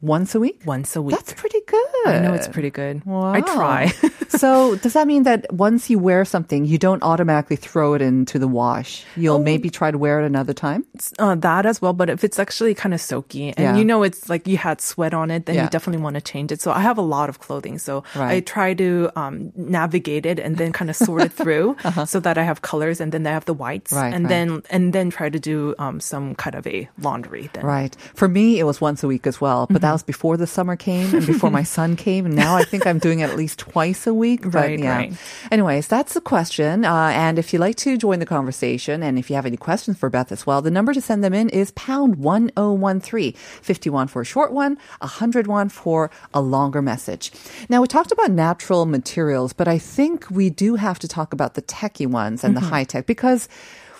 Once 0.00 0.34
a 0.34 0.40
week? 0.40 0.62
once 0.66 0.94
a 0.96 1.02
week. 1.02 1.16
That's 1.16 1.32
pretty 1.32 1.60
good. 1.66 2.06
I 2.06 2.18
know 2.20 2.34
it's 2.34 2.48
pretty 2.48 2.70
good. 2.70 3.04
Wow. 3.04 3.32
I 3.32 3.40
try. 3.40 3.86
so 4.28 4.76
does 4.76 4.92
that 4.92 5.06
mean 5.06 5.22
that 5.24 5.46
once 5.52 5.88
you 5.90 5.98
wear 5.98 6.24
something, 6.24 6.64
you 6.64 6.78
don't 6.78 7.02
automatically 7.02 7.56
throw 7.56 7.94
it 7.94 8.02
into 8.02 8.38
the 8.38 8.48
wash? 8.48 9.04
Oh. 9.16 9.20
You'll 9.20 9.38
maybe 9.38 9.70
try 9.70 9.90
to 9.90 9.98
wear 9.98 10.20
it 10.20 10.26
another 10.26 10.52
time? 10.52 10.84
uh, 11.18 11.34
that 11.36 11.66
as 11.66 11.80
well. 11.82 11.92
But 11.92 12.10
if 12.10 12.24
it's 12.24 12.38
actually 12.38 12.74
kind 12.74 12.94
of 12.94 13.00
soaky 13.00 13.48
and 13.56 13.58
Yeah. 13.58 13.76
you 13.76 13.84
know 13.84 14.02
it's 14.02 14.28
like 14.28 14.46
you 14.46 14.56
had 14.56 14.80
sweat 14.80 15.14
on 15.14 15.30
it, 15.30 15.46
then 15.46 15.54
Yeah. 15.56 15.64
you 15.64 15.70
definitely 15.70 16.02
want 16.02 16.14
to 16.14 16.20
change 16.20 16.52
it. 16.52 16.60
So 16.60 16.72
I 16.72 16.80
have 16.80 16.98
a 16.98 17.02
lot 17.02 17.28
of 17.28 17.38
clothing, 17.40 17.78
so 17.78 18.02
I 18.14 18.40
try 18.40 18.74
to 18.74 19.10
um, 19.16 19.52
navigate 19.56 20.26
it 20.26 20.38
and 20.38 20.56
then 20.56 20.72
kind 20.72 20.90
of 20.90 20.96
sort 20.96 21.22
it 21.22 21.32
through 21.32 21.76
so 22.06 22.20
that 22.20 22.36
I 22.38 22.42
have 22.44 22.62
colors 22.62 23.00
and 23.00 23.12
then 23.12 23.26
I 23.26 23.32
have 23.32 23.44
the 23.46 23.54
whites, 23.54 23.92
Uh-huh. 23.92 24.02
Right, 24.02 24.14
and 24.14 24.24
right. 24.24 24.28
then 24.30 24.62
and 24.70 24.92
then 24.92 25.10
try 25.10 25.28
to 25.30 25.38
do 25.38 25.74
um, 25.78 26.00
some 26.00 26.34
kind 26.34 26.54
of 26.54 26.66
a 26.66 26.88
laundry. 27.00 27.50
Then 27.52 27.64
Right. 27.64 27.96
For 28.14 28.28
me, 28.28 28.58
it 28.58 28.64
was 28.64 28.80
once 28.80 29.02
a 29.02 29.08
week 29.08 29.26
as 29.26 29.40
well, 29.40 29.66
but 29.70 29.80
that 29.86 29.92
was 29.92 30.02
before 30.02 30.36
the 30.36 30.48
summer 30.48 30.74
came 30.74 31.14
and 31.14 31.24
before 31.24 31.48
my 31.48 31.62
son 31.76 31.94
came. 31.94 32.26
And 32.26 32.34
now 32.34 32.56
I 32.56 32.64
think 32.64 32.88
I'm 32.88 32.98
doing 32.98 33.20
it 33.20 33.30
at 33.30 33.36
least 33.36 33.60
twice 33.60 34.04
a 34.06 34.12
week. 34.12 34.42
But 34.42 34.54
Right, 34.54 34.78
yeah. 34.80 34.96
right. 34.96 35.12
Anyways, 35.52 35.86
that's 35.86 36.14
the 36.14 36.20
question. 36.20 36.84
Uh, 36.84 37.12
and 37.14 37.38
if 37.38 37.52
you'd 37.52 37.60
like 37.60 37.76
to 37.76 37.96
join 37.96 38.18
the 38.18 38.26
conversation 38.26 39.04
and 39.04 39.16
if 39.16 39.30
you 39.30 39.36
have 39.36 39.46
any 39.46 39.56
questions 39.56 39.96
for 39.96 40.10
Beth 40.10 40.32
as 40.32 40.44
well, 40.44 40.60
the 40.60 40.72
number 40.72 40.92
to 40.92 41.00
send 41.00 41.22
them 41.22 41.32
in 41.32 41.48
is 41.50 41.70
pound 41.72 42.16
1013, 42.16 43.32
51 43.32 44.08
for 44.08 44.22
a 44.22 44.24
short 44.24 44.50
one, 44.52 44.76
101 44.98 45.68
for 45.68 46.10
a 46.34 46.40
longer 46.40 46.82
message. 46.82 47.30
Now, 47.68 47.80
we 47.80 47.86
talked 47.86 48.10
about 48.10 48.32
natural 48.32 48.86
materials, 48.86 49.52
but 49.52 49.68
I 49.68 49.78
think 49.78 50.28
we 50.30 50.50
do 50.50 50.74
have 50.74 50.98
to 50.98 51.06
talk 51.06 51.32
about 51.32 51.54
the 51.54 51.62
techie 51.62 52.08
ones 52.08 52.42
and 52.42 52.56
the 52.56 52.60
high 52.60 52.82
tech 52.84 53.06
because 53.06 53.48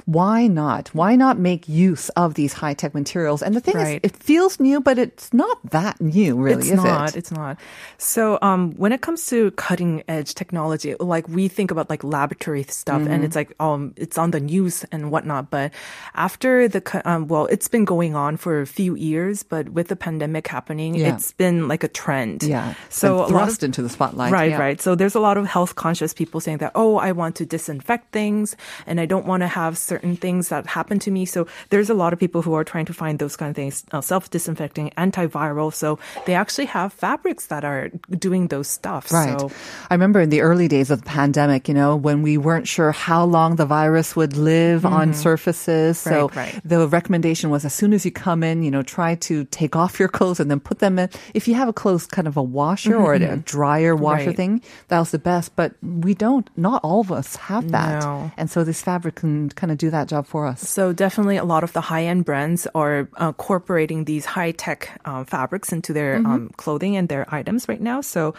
why 0.07 0.47
not? 0.47 0.89
Why 0.95 1.17
not 1.17 1.39
make 1.39 1.69
use 1.69 2.09
of 2.11 2.35
these 2.35 2.53
high 2.55 2.75
tech 2.75 2.95
materials? 2.95 3.43
And 3.43 3.55
the 3.55 3.61
thing 3.61 3.75
Right. 3.77 4.01
is, 4.03 4.11
it 4.13 4.17
feels 4.17 4.59
new, 4.59 4.81
but 4.81 4.99
it's 4.99 5.35
not 5.35 5.59
that 5.71 6.01
new, 6.01 6.37
really, 6.41 6.63
it's 6.63 6.71
is 6.71 6.83
not. 6.83 7.11
it? 7.11 7.17
It's 7.17 7.31
not. 7.33 7.59
So, 7.99 8.39
um, 8.41 8.73
when 8.77 8.93
it 8.93 9.01
comes 9.01 9.27
to 9.27 9.51
cutting 9.53 10.05
edge 10.07 10.35
technology, 10.35 10.95
like 11.01 11.27
we 11.29 11.49
think 11.49 11.73
about 11.73 11.91
like 11.91 12.05
laboratory 12.05 12.63
stuff, 12.65 13.03
and 13.03 13.09
Mm-hmm. 13.09 13.25
it's 13.25 13.35
like 13.37 13.53
um, 13.59 13.95
it's 13.97 14.17
on 14.17 14.31
the 14.31 14.39
news 14.39 14.85
and 14.93 15.11
whatnot. 15.11 15.51
But 15.51 15.73
after 16.15 16.69
the 16.69 16.81
um, 17.05 17.27
well, 17.27 17.47
it's 17.47 17.67
been 17.67 17.85
going 17.85 18.15
on 18.15 18.37
for 18.37 18.61
a 18.61 18.67
few 18.67 18.95
years, 18.95 19.43
but 19.43 19.71
with 19.71 19.89
the 19.89 19.97
pandemic 19.97 20.47
happening, 20.47 20.95
Yeah. 20.95 21.15
it's 21.15 21.33
been 21.33 21.67
like 21.67 21.83
a 21.83 21.89
trend. 21.89 22.45
Yeah. 22.45 22.75
So 22.91 23.09
And 23.09 23.17
lot 23.19 23.25
of- 23.25 23.31
thrust 23.31 23.63
into 23.65 23.83
the 23.83 23.89
spotlight. 23.89 24.31
Right, 24.31 24.51
yeah. 24.51 24.59
right. 24.61 24.81
So 24.81 24.95
there's 24.95 25.17
a 25.17 25.21
lot 25.21 25.37
of 25.37 25.47
health 25.49 25.75
conscious 25.75 26.15
people 26.15 26.39
saying 26.39 26.59
that, 26.59 26.71
oh, 26.77 26.97
I 26.97 27.11
want 27.11 27.35
to 27.37 27.45
disinfect 27.47 28.13
things 28.13 28.55
and 28.87 29.01
I 29.01 29.07
don't 29.07 29.27
want 29.27 29.41
to 29.43 29.49
have 29.49 29.77
certain 29.77 29.96
things 29.99 30.49
that 30.49 30.67
happen 30.67 30.99
to 31.01 31.11
me. 31.11 31.25
So 31.25 31.47
there's 31.71 31.91
a 31.91 31.95
lot 31.95 32.13
of 32.13 32.19
people 32.19 32.43
who 32.43 32.55
are 32.55 32.65
trying 32.65 32.87
to 32.87 32.93
find 32.95 33.19
those 33.19 33.37
kind 33.37 33.51
of 33.51 33.57
things, 33.57 33.85
uh, 33.93 34.01
self 34.01 34.31
disinfecting, 34.31 34.91
antiviral. 34.97 35.73
So 35.73 35.99
they 36.27 36.35
actually 36.35 36.67
have 36.67 36.93
fabrics 36.93 37.47
that 37.47 37.65
are 37.65 37.89
doing 38.11 38.49
those 38.49 38.69
stuff. 38.69 39.13
Right. 39.13 39.39
So 39.39 39.51
I 39.91 39.95
remember 39.95 40.21
in 40.21 40.31
the 40.31 40.41
early 40.41 40.69
days 40.69 40.91
of 40.91 41.01
the 41.03 41.07
pandemic, 41.07 41.69
you 41.69 41.75
know, 41.75 41.97
when 41.97 42.23
we 42.23 42.37
weren't 42.39 42.69
sure 42.69 42.93
how 42.93 43.25
long 43.25 43.57
the 43.57 43.67
virus 43.67 44.15
would 44.17 44.37
live 44.37 44.85
on 44.85 45.15
surfaces. 45.15 45.99
So 45.99 46.17
Mm-hmm. 46.27 46.39
Right, 46.39 46.55
right. 46.55 46.63
the 46.65 46.89
recommendation 46.89 47.51
was 47.51 47.65
as 47.65 47.75
soon 47.75 47.93
as 47.93 48.05
you 48.05 48.11
come 48.11 48.43
in, 48.43 48.63
you 48.63 48.71
know, 48.71 48.83
try 48.83 49.17
to 49.17 49.45
take 49.47 49.77
off 49.77 50.01
your 50.01 50.09
clothes 50.09 50.41
and 50.41 50.51
then 50.51 50.61
put 50.61 50.79
them 50.79 50.99
in. 50.99 51.11
If 51.35 51.47
you 51.47 51.55
have 51.55 51.69
a 51.69 51.73
clothes 51.73 52.07
kind 52.07 52.27
of 52.27 52.37
a 52.37 52.43
washer 52.43 52.97
or 52.97 53.15
a 53.15 53.37
dryer 53.37 53.95
washer 53.95 54.17
Mm-hmm. 54.17 54.29
Right. 54.29 54.37
thing, 54.37 54.63
that 54.89 54.99
was 54.99 55.11
the 55.11 55.19
best. 55.19 55.55
But 55.57 55.75
we 55.83 56.15
don't, 56.15 56.49
not 56.57 56.83
all 56.83 57.01
of 57.01 57.13
us 57.13 57.37
have 57.37 57.71
that. 57.71 58.03
No. 58.03 58.31
And 58.37 58.51
so 58.51 58.65
this 58.65 58.81
fabric 58.83 59.17
can 59.17 59.51
kind 59.51 59.71
of 59.71 59.79
do 59.79 59.86
that 59.91 60.09
job 60.09 60.27
for 60.27 60.47
us. 60.47 60.61
So 60.69 60.93
definitely 60.93 61.37
a 61.37 61.45
lot 61.45 61.65
of 61.65 61.73
the 61.73 61.81
high-end 61.81 62.25
brands 62.25 62.67
are 62.75 63.09
uh, 63.21 63.29
incorporating 63.29 64.05
these 64.05 64.25
high-tech 64.25 65.01
um, 65.05 65.25
fabrics 65.25 65.73
into 65.73 65.93
their 65.93 66.17
um, 66.17 66.51
clothing 66.57 66.97
and 66.97 67.09
their 67.09 67.27
items 67.33 67.69
right 67.69 67.81
now. 67.81 68.01
So 68.01 68.35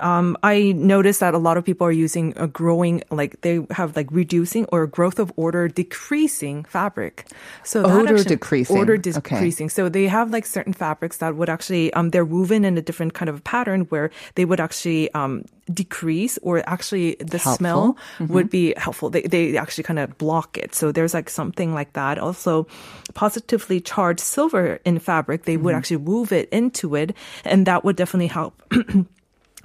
um, 0.00 0.36
I 0.42 0.72
noticed 0.72 1.20
that 1.20 1.34
a 1.34 1.38
lot 1.38 1.56
of 1.56 1.64
people 1.64 1.86
are 1.86 1.92
using 1.92 2.32
a 2.36 2.46
growing, 2.46 3.02
like 3.10 3.40
they 3.42 3.66
have 3.70 3.96
like 3.96 4.08
reducing 4.10 4.64
or 4.72 4.86
growth 4.86 5.18
of 5.18 5.32
order 5.36 5.68
decreasing 5.68 6.64
fabric. 6.64 7.26
So 7.64 7.84
actually- 7.84 8.24
decreasing. 8.24 8.76
Order 8.76 8.94
Okay. 8.96 9.12
decreasing. 9.12 9.68
So 9.68 9.88
they 9.88 10.06
have 10.06 10.30
like 10.30 10.46
certain 10.46 10.72
fabrics 10.72 11.18
that 11.18 11.36
would 11.36 11.48
actually 11.48 11.92
um, 11.92 12.10
they're 12.10 12.24
woven 12.24 12.64
in 12.64 12.78
a 12.78 12.82
different 12.82 13.14
kind 13.14 13.28
of 13.28 13.44
pattern 13.44 13.82
where 13.90 14.10
they 14.34 14.44
would 14.44 14.60
actually 14.60 15.12
um, 15.12 15.44
decrease 15.72 16.38
or 16.42 16.62
actually 16.68 17.16
the 17.16 17.38
Helpful. 17.38 17.56
smell 17.56 17.98
mm-hmm. 18.18 18.32
would 18.32 18.50
be 18.50 18.74
helpful. 18.76 19.10
They 19.10 19.22
they 19.22 19.56
actually 19.56 19.84
kind 19.84 19.98
of 19.98 20.16
block 20.18 20.56
it. 20.56 20.74
So 20.74 20.92
there's 20.92 21.14
like 21.14 21.28
something 21.28 21.74
like 21.74 21.92
that. 21.94 22.18
Also, 22.18 22.66
positively 23.14 23.80
charged 23.80 24.20
silver 24.20 24.78
in 24.84 24.98
fabric, 24.98 25.44
they 25.44 25.56
would 25.56 25.70
mm-hmm. 25.70 25.78
actually 25.78 25.98
move 25.98 26.32
it 26.32 26.48
into 26.50 26.94
it, 26.94 27.14
and 27.44 27.66
that 27.66 27.84
would 27.84 27.96
definitely 27.96 28.28
help. 28.28 28.62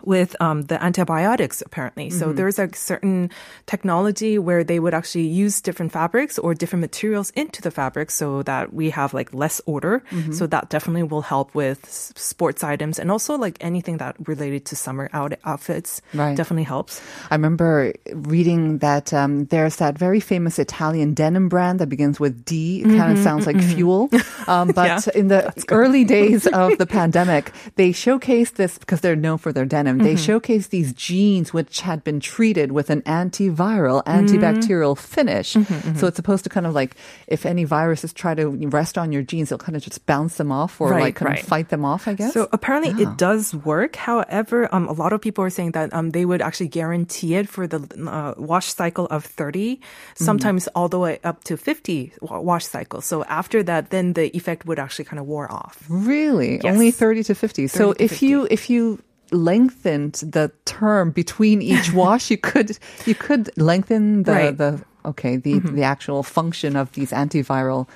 With 0.03 0.35
um, 0.41 0.63
the 0.63 0.81
antibiotics, 0.83 1.61
apparently. 1.61 2.09
So 2.09 2.33
there's 2.33 2.59
a 2.59 2.69
certain 2.73 3.29
technology 3.65 4.37
where 4.37 4.63
they 4.63 4.79
would 4.79 4.93
actually 4.93 5.27
use 5.27 5.61
different 5.61 5.91
fabrics 5.91 6.37
or 6.39 6.53
different 6.53 6.81
materials 6.81 7.29
into 7.31 7.61
the 7.61 7.71
fabric 7.71 8.11
so 8.11 8.43
that 8.43 8.73
we 8.73 8.89
have 8.89 9.13
like 9.13 9.33
less 9.33 9.61
odor. 9.67 10.03
So 10.31 10.47
that 10.47 10.69
definitely 10.69 11.03
will 11.03 11.21
help 11.21 11.53
with 11.55 11.85
sports 11.89 12.63
items 12.63 12.99
and 12.99 13.11
also 13.11 13.37
like 13.37 13.57
anything 13.61 13.97
that 13.97 14.15
related 14.27 14.65
to 14.65 14.75
summer 14.75 15.09
out 15.13 15.33
outfits. 15.45 16.01
Right. 16.13 16.35
Definitely 16.35 16.63
helps. 16.65 17.01
I 17.29 17.35
remember 17.35 17.93
reading 18.13 18.79
that 18.79 19.13
um, 19.13 19.45
there's 19.45 19.77
that 19.77 19.97
very 19.97 20.19
famous 20.19 20.59
Italian 20.59 21.13
denim 21.13 21.49
brand 21.49 21.79
that 21.79 21.87
begins 21.87 22.19
with 22.19 22.43
D. 22.45 22.81
It 22.81 22.97
kind 22.97 23.11
of 23.11 23.19
sounds 23.23 23.45
like 23.45 23.61
fuel. 23.61 24.09
Um, 24.47 24.69
but 24.73 25.05
Yeah, 25.05 25.19
in 25.19 25.27
the 25.27 25.53
early 25.69 26.03
days 26.03 26.47
of 26.47 26.77
the 26.77 26.85
pandemic, 26.99 27.51
they 27.75 27.91
showcased 27.91 28.55
this 28.55 28.77
because 28.77 29.01
they're 29.01 29.15
known 29.15 29.37
for 29.37 29.53
their 29.53 29.65
denim. 29.65 29.90
They 29.97 30.15
showcased 30.15 30.69
these 30.69 30.93
jeans 30.93 31.53
which 31.53 31.81
had 31.81 32.03
been 32.03 32.19
treated 32.19 32.71
with 32.71 32.89
an 32.89 33.01
antiviral, 33.03 34.03
antibacterial 34.05 34.97
finish. 34.97 35.51
So 35.97 36.07
it's 36.07 36.15
supposed 36.15 36.43
to 36.45 36.49
kind 36.49 36.65
of 36.65 36.73
like 36.73 36.95
if 37.27 37.45
any 37.45 37.63
viruses 37.63 38.13
try 38.13 38.33
to 38.35 38.47
rest 38.69 38.97
on 38.97 39.11
your 39.11 39.21
jeans, 39.21 39.51
it'll 39.51 39.63
kind 39.63 39.75
of 39.75 39.83
just 39.83 40.05
bounce 40.05 40.37
them 40.37 40.51
off 40.51 40.79
or 40.81 40.89
Right, 40.91 41.01
like 41.01 41.15
kind 41.15 41.29
right. 41.29 41.41
of 41.41 41.47
fight 41.47 41.69
them 41.69 41.85
off, 41.85 42.07
I 42.07 42.13
guess. 42.13 42.33
So 42.33 42.47
apparently 42.51 43.01
it 43.03 43.17
does 43.17 43.53
work. 43.55 43.95
However, 43.95 44.67
um, 44.73 44.87
a 44.87 44.93
lot 44.93 45.13
of 45.13 45.21
people 45.21 45.43
are 45.43 45.49
saying 45.49 45.71
that 45.71 45.93
um, 45.93 46.11
they 46.11 46.25
would 46.25 46.41
actually 46.41 46.67
guarantee 46.69 47.35
it 47.35 47.47
for 47.49 47.67
the 47.67 47.79
uh, 48.09 48.33
wash 48.37 48.73
cycle 48.73 49.05
of 49.07 49.25
30, 49.25 49.79
sometimes 50.15 50.67
all 50.75 50.89
the 50.89 50.99
way 50.99 51.19
up 51.23 51.43
to 51.45 51.57
50 51.57 52.13
wash 52.21 52.65
cycles. 52.65 53.05
So 53.05 53.23
after 53.25 53.63
that, 53.63 53.89
then 53.89 54.13
the 54.13 54.35
effect 54.35 54.65
would 54.65 54.79
actually 54.79 55.05
kind 55.05 55.19
of 55.19 55.25
wear 55.27 55.51
off. 55.51 55.83
Really? 55.89 56.59
Yes. 56.63 56.73
Only 56.73 56.91
30 56.91 57.23
to 57.25 57.35
50. 57.35 57.67
so 57.67 57.93
to 57.93 58.03
if 58.03 58.21
you 58.21 58.47
if 58.49 58.69
you 58.69 59.01
lengthened 59.31 60.13
the 60.15 60.51
term 60.65 61.11
between 61.11 61.61
each 61.61 61.93
wash, 62.01 62.29
you 62.31 62.37
could 62.37 62.77
you 63.05 63.15
could 63.15 63.51
lengthen 63.57 64.23
the 64.23 64.31
Right. 64.31 64.57
the 64.57 64.83
okay, 65.05 65.37
the 65.37 65.55
mm-hmm. 65.55 65.75
the 65.75 65.83
actual 65.83 66.23
function 66.23 66.75
of 66.75 66.91
these 66.93 67.11
antiviral 67.11 67.87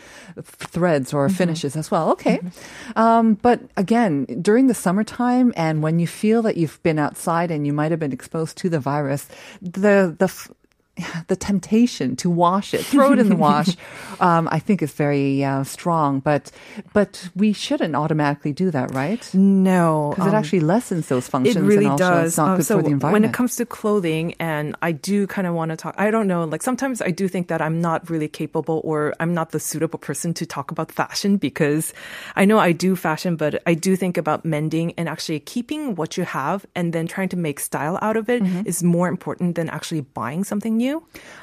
threads 0.43 1.13
or 1.13 1.27
mm-hmm. 1.27 1.35
finishes 1.35 1.75
as 1.75 1.91
well. 1.91 2.11
Okay. 2.11 2.37
Mm-hmm. 2.37 2.99
Um, 2.99 3.33
but 3.35 3.61
again, 3.77 4.25
during 4.41 4.67
the 4.67 4.73
summertime 4.73 5.53
and 5.55 5.81
when 5.83 5.99
you 5.99 6.07
feel 6.07 6.41
that 6.43 6.57
you've 6.57 6.81
been 6.83 6.99
outside 6.99 7.51
and 7.51 7.65
you 7.65 7.73
might 7.73 7.91
have 7.91 7.99
been 7.99 8.13
exposed 8.13 8.57
to 8.57 8.69
the 8.69 8.79
virus, 8.79 9.27
the 9.61 10.15
the 10.17 10.25
f- 10.25 10.51
the 11.27 11.35
temptation 11.35 12.15
to 12.17 12.29
wash 12.29 12.73
it, 12.73 12.85
throw 12.85 13.11
it 13.13 13.19
in 13.19 13.29
the 13.29 13.35
wash, 13.35 13.75
um, 14.19 14.47
I 14.51 14.59
think 14.59 14.81
is 14.81 14.93
very 14.93 15.43
uh, 15.43 15.63
strong. 15.63 16.19
But 16.19 16.51
but 16.93 17.29
we 17.35 17.53
shouldn't 17.53 17.95
automatically 17.95 18.53
do 18.53 18.71
that, 18.71 18.93
right? 18.93 19.21
No. 19.33 20.13
Because 20.15 20.31
it 20.31 20.35
actually 20.35 20.61
lessens 20.61 21.07
those 21.07 21.27
functions. 21.27 21.55
It 21.57 21.61
really 21.61 21.91
does. 21.97 22.39
Um, 22.39 22.61
so 22.61 22.77
for 22.77 22.83
the 22.83 22.89
environment. 22.91 23.13
when 23.13 23.25
it 23.29 23.33
comes 23.33 23.55
to 23.57 23.65
clothing, 23.65 24.35
and 24.39 24.75
I 24.81 24.91
do 24.91 25.27
kind 25.27 25.47
of 25.47 25.53
want 25.53 25.71
to 25.71 25.77
talk. 25.77 25.95
I 25.97 26.11
don't 26.11 26.27
know. 26.27 26.43
Like 26.45 26.63
sometimes 26.63 27.01
I 27.01 27.11
do 27.11 27.27
think 27.27 27.47
that 27.49 27.61
I'm 27.61 27.81
not 27.81 28.09
really 28.09 28.27
capable, 28.27 28.81
or 28.83 29.13
I'm 29.19 29.33
not 29.33 29.51
the 29.51 29.59
suitable 29.59 29.99
person 29.99 30.33
to 30.35 30.45
talk 30.45 30.71
about 30.71 30.91
fashion 30.91 31.37
because 31.37 31.93
I 32.35 32.45
know 32.45 32.59
I 32.59 32.71
do 32.71 32.95
fashion, 32.95 33.35
but 33.35 33.61
I 33.67 33.73
do 33.73 33.95
think 33.95 34.17
about 34.17 34.45
mending 34.45 34.93
and 34.97 35.09
actually 35.09 35.39
keeping 35.41 35.95
what 35.95 36.15
you 36.17 36.23
have 36.23 36.65
and 36.75 36.93
then 36.93 37.07
trying 37.07 37.29
to 37.29 37.37
make 37.37 37.59
style 37.59 37.99
out 38.01 38.15
of 38.17 38.29
it 38.29 38.41
is 38.65 38.75
Mm-hmm. 38.75 38.87
more 38.87 39.07
important 39.07 39.55
than 39.55 39.69
actually 39.69 40.01
buying 40.01 40.43
something 40.43 40.75
new. 40.77 40.84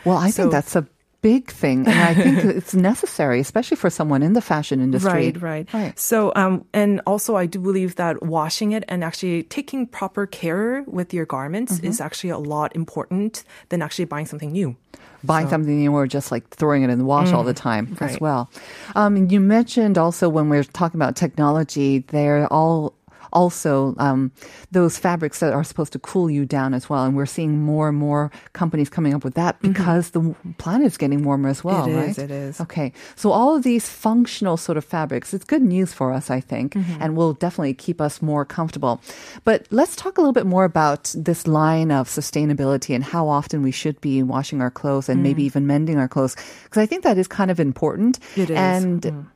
Well, 0.05 0.19
I 0.19 0.31
so- 0.31 0.43
think 0.45 0.53
that's 0.53 0.77
a 0.77 0.87
big 1.23 1.47
thing, 1.53 1.87
and 1.87 2.01
I 2.11 2.15
think 2.19 2.39
it's 2.59 2.75
necessary, 2.75 3.39
especially 3.39 3.77
for 3.79 3.91
someone 3.91 4.25
in 4.27 4.33
the 4.33 4.41
fashion 4.43 4.81
industry. 4.83 5.13
Right, 5.31 5.41
right, 5.43 5.67
Right. 5.73 5.95
So, 5.99 6.33
um, 6.35 6.65
and 6.75 7.01
also, 7.07 7.37
I 7.39 7.47
do 7.47 7.61
believe 7.61 7.95
that 7.95 8.15
washing 8.27 8.73
it 8.73 8.83
and 8.89 9.05
actually 9.05 9.45
taking 9.47 9.87
proper 9.87 10.27
care 10.27 10.83
with 10.91 11.15
your 11.15 11.27
garments 11.27 11.75
Mm-hmm. 11.79 11.87
is 11.87 12.01
actually 12.01 12.31
a 12.35 12.39
lot 12.43 12.75
important 12.75 13.45
than 13.71 13.83
actually 13.83 14.07
buying 14.07 14.27
something 14.27 14.51
new. 14.51 14.75
buying 15.23 15.47
something 15.49 15.79
new 15.79 15.95
or 15.95 16.09
just 16.11 16.33
like 16.35 16.43
throwing 16.51 16.83
it 16.83 16.91
in 16.91 16.99
the 16.99 17.05
wash 17.07 17.31
all 17.33 17.45
the 17.47 17.55
time 17.55 17.97
as 18.01 18.19
well. 18.19 18.51
Um, 18.99 19.31
you 19.31 19.39
mentioned 19.39 19.97
also 19.97 20.27
when 20.29 20.49
we 20.51 20.59
are 20.59 20.65
talking 20.67 20.99
about 20.99 21.15
technology, 21.15 22.03
they're 22.11 22.51
all 22.53 22.95
also 23.33 23.95
um, 23.99 24.33
those 24.71 24.99
fabrics 24.99 25.41
that 25.41 25.53
are 25.53 25.65
supposed 25.65 25.93
to 25.93 25.99
cool 25.99 26.31
you 26.31 26.45
down 26.45 26.75
as 26.75 26.89
well. 26.89 27.05
And 27.05 27.17
we're 27.17 27.27
seeing 27.27 27.61
more 27.63 27.89
and 27.89 27.99
more 27.99 28.31
companies 28.53 28.89
coming 28.89 29.15
up 29.15 29.25
with 29.25 29.35
that 29.35 29.57
mm-hmm. 29.57 29.73
because 29.73 30.11
the 30.11 30.35
planet 30.59 30.87
is 30.87 30.97
getting 30.97 31.25
warmer 31.25 31.49
as 31.49 31.65
well, 31.65 31.87
It 31.87 31.95
right? 31.95 32.09
is, 32.09 32.19
it 32.19 32.31
is. 32.31 32.61
Okay. 32.61 32.93
So 33.17 33.31
all 33.31 33.57
of 33.57 33.63
these 33.63 33.89
functional 33.89 34.57
sort 34.57 34.79
of 34.79 34.85
fabrics, 34.85 35.35
it's 35.35 35.45
good 35.45 35.63
news 35.63 35.93
for 35.93 36.13
us, 36.13 36.31
I 36.31 36.41
think, 36.41 36.75
mm-hmm. 36.75 37.03
and 37.03 37.17
will 37.17 37.33
definitely 37.35 37.75
keep 37.75 38.01
us 38.01 38.23
more 38.23 38.45
comfortable. 38.45 39.01
But 39.45 39.67
let's 39.71 39.97
talk 39.97 40.19
a 40.19 40.21
little 40.21 40.33
bit 40.33 40.47
more 40.47 40.65
about 40.65 41.15
this 41.17 41.47
line 41.47 41.91
of 41.91 42.09
sustainability 42.09 42.95
and 42.95 43.05
how 43.05 43.29
often 43.29 43.63
we 43.63 43.73
should 43.73 44.01
be 44.01 44.23
washing 44.23 44.61
our 44.61 44.71
clothes 44.71 45.09
and 45.09 45.21
mm. 45.21 45.23
maybe 45.23 45.45
even 45.45 45.67
mending 45.67 45.99
our 45.99 46.09
clothes. 46.09 46.37
Because 46.65 46.83
I 46.83 46.87
think 46.87 47.05
that 47.05 47.19
is 47.19 47.29
kind 47.29 47.51
of 47.51 47.61
important. 47.61 48.19
It 48.37 48.51
is. 48.51 48.57
And 48.57 49.03
mm. 49.03 49.27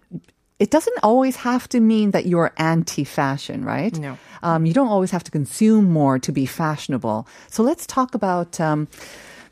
It 0.59 0.71
doesn't 0.71 0.99
always 1.03 1.37
have 1.37 1.69
to 1.69 1.81
mean 1.81 2.13
that 2.13 2.27
you're 2.27 2.53
anti-fashion, 2.57 3.65
right? 3.65 3.97
No. 3.99 4.19
Um, 4.43 4.65
you 4.65 4.73
don't 4.73 4.89
always 4.89 5.11
have 5.11 5.25
to 5.25 5.31
consume 5.31 5.91
more 5.91 6.19
to 6.19 6.33
be 6.33 6.47
fashionable. 6.47 7.29
So 7.49 7.63
let's 7.63 7.87
talk 7.87 8.15
about 8.15 8.59
um, 8.61 8.89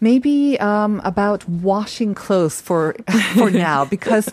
maybe 0.01 0.59
um, 0.61 1.01
about 1.05 1.49
washing 1.49 2.15
clothes 2.15 2.61
for 2.61 2.95
for 3.35 3.51
now, 3.51 3.85
because 3.85 4.29